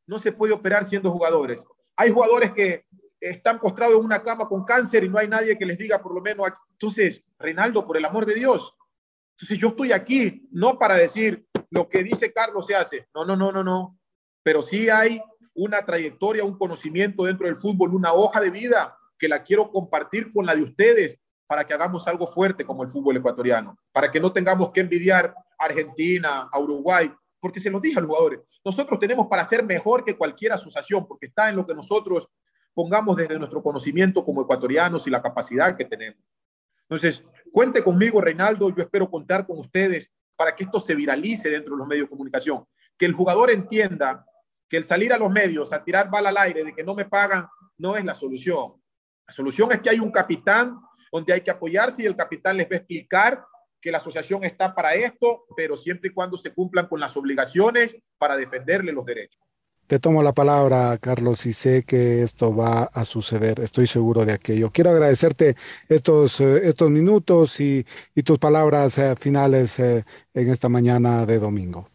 [0.07, 1.65] no se puede operar siendo jugadores.
[1.97, 2.85] Hay jugadores que
[3.19, 6.15] están postrados en una cama con cáncer y no hay nadie que les diga por
[6.15, 8.77] lo menos, entonces, Reinaldo, por el amor de Dios,
[9.31, 13.37] entonces yo estoy aquí no para decir lo que dice Carlos se hace, no, no,
[13.37, 13.99] no, no, no,
[14.43, 15.23] pero sí hay
[15.57, 20.33] una trayectoria, un conocimiento dentro del fútbol, una hoja de vida que la quiero compartir
[20.33, 24.21] con la de ustedes para que hagamos algo fuerte como el fútbol ecuatoriano, para que
[24.21, 28.41] no tengamos que envidiar a Argentina, a Uruguay, porque se lo dije a los jugadores,
[28.65, 32.29] nosotros tenemos para ser mejor que cualquier asociación, porque está en lo que nosotros
[32.75, 36.21] pongamos desde nuestro conocimiento como ecuatorianos y la capacidad que tenemos.
[36.83, 41.75] Entonces, cuente conmigo, Reinaldo, yo espero contar con ustedes para que esto se viralice dentro
[41.75, 42.67] de los medios de comunicación,
[42.99, 44.27] que el jugador entienda
[44.69, 47.05] que el salir a los medios a tirar bala al aire de que no me
[47.05, 47.47] pagan
[47.79, 48.75] no es la solución.
[49.27, 50.79] La solución es que hay un capitán
[51.11, 53.45] donde hay que apoyarse y el capitán les va a explicar
[53.81, 57.97] que la asociación está para esto, pero siempre y cuando se cumplan con las obligaciones
[58.19, 59.41] para defenderle los derechos.
[59.87, 63.61] Te tomo la palabra, Carlos, y sé que esto va a suceder.
[63.61, 64.73] Estoy seguro de aquello.
[64.73, 65.55] Quiero agradecerte
[65.89, 67.87] estos, eh, estos minutos y,
[68.25, 70.05] tus palabras eh, finales eh,
[70.35, 71.89] en esta mañana de domingo.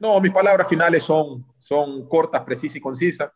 [0.00, 3.30] No, mis palabras finales son, son cortas, precisas y concisas.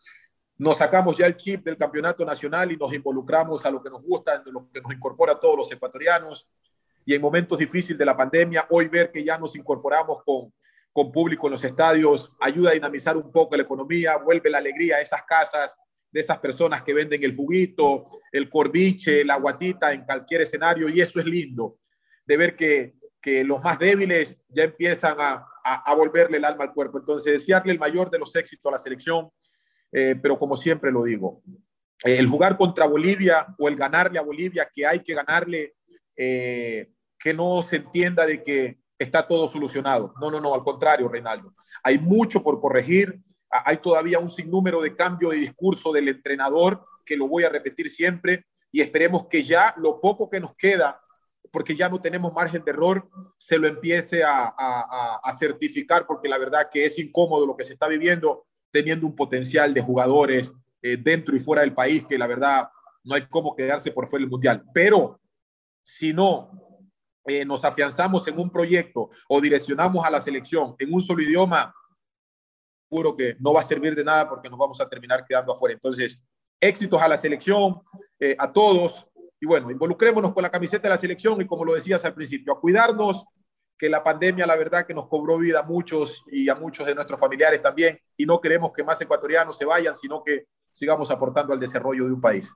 [0.56, 4.00] Nos sacamos ya el chip del campeonato nacional y nos involucramos a lo que nos
[4.00, 6.48] gusta, a lo que nos incorpora a todos los ecuatorianos.
[7.04, 10.54] Y en momentos difíciles de la pandemia, hoy ver que ya nos incorporamos con,
[10.90, 14.96] con público en los estadios, ayuda a dinamizar un poco la economía, vuelve la alegría
[14.96, 15.76] a esas casas
[16.10, 21.02] de esas personas que venden el juguito, el corbiche, la guatita en cualquier escenario y
[21.02, 21.76] eso es lindo,
[22.24, 22.94] de ver que,
[23.24, 26.98] que los más débiles ya empiezan a, a, volverle el alma al cuerpo.
[26.98, 29.30] Entonces, desearle el mayor de los éxitos a la selección,
[29.90, 31.42] eh, pero como siempre lo digo,
[32.02, 35.74] el jugar contra Bolivia o el ganarle a Bolivia, que hay que ganarle,
[36.14, 40.12] eh, que no se entienda de que está todo solucionado.
[40.20, 41.54] No, no, no, al contrario, Reinaldo.
[41.82, 47.16] Hay mucho por corregir, hay todavía un sinnúmero de cambio de discurso del entrenador, que
[47.16, 51.00] lo voy a repetir siempre, y esperemos que ya lo poco que nos queda,
[51.55, 56.68] porque ya no tenemos margen de error, se lo empiece a, certificar, porque la verdad
[56.68, 60.52] que es incómodo lo que se está viviendo, teniendo un potencial de jugadores
[60.82, 62.68] eh, dentro y fuera del país, que la verdad
[63.05, 64.64] no hay cómo quedarse por fuera del Mundial.
[64.74, 65.20] Pero
[65.80, 66.50] si no
[67.24, 71.72] eh, nos afianzamos en un proyecto o direccionamos a la selección en un solo idioma,
[72.90, 75.74] seguro que no va a servir de nada porque nos vamos a terminar quedando afuera.
[75.74, 76.20] Entonces,
[76.61, 77.80] éxitos a la selección,
[78.18, 79.07] eh, a todos.
[79.41, 82.53] Y bueno, involucrémonos con la camiseta de la selección y como lo decías al principio,
[82.53, 83.24] a cuidarnos,
[83.76, 86.95] que la pandemia, la verdad, que nos cobró vida a muchos y a muchos de
[86.95, 87.99] nuestros familiares también.
[88.16, 92.12] Y no queremos que más ecuatorianos se vayan, sino que sigamos aportando al desarrollo de
[92.12, 92.55] un país.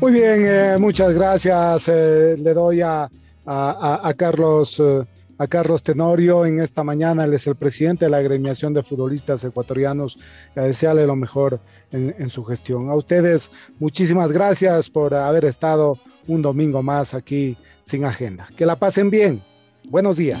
[0.00, 1.88] Muy bien, eh, muchas gracias.
[1.88, 3.10] le doy a
[3.46, 4.80] a, Carlos.
[4.80, 5.04] Eh,
[5.38, 9.42] a Carlos Tenorio en esta mañana, él es el presidente de la agremiación de futbolistas
[9.44, 10.18] ecuatorianos,
[10.54, 11.60] a desearle lo mejor
[11.90, 12.90] en, su gestión.
[12.90, 18.48] A ustedes, muchísimas gracias por haber estado un domingo más aquí sin agenda.
[18.56, 19.42] Que la pasen bien.
[19.84, 20.40] Buenos días.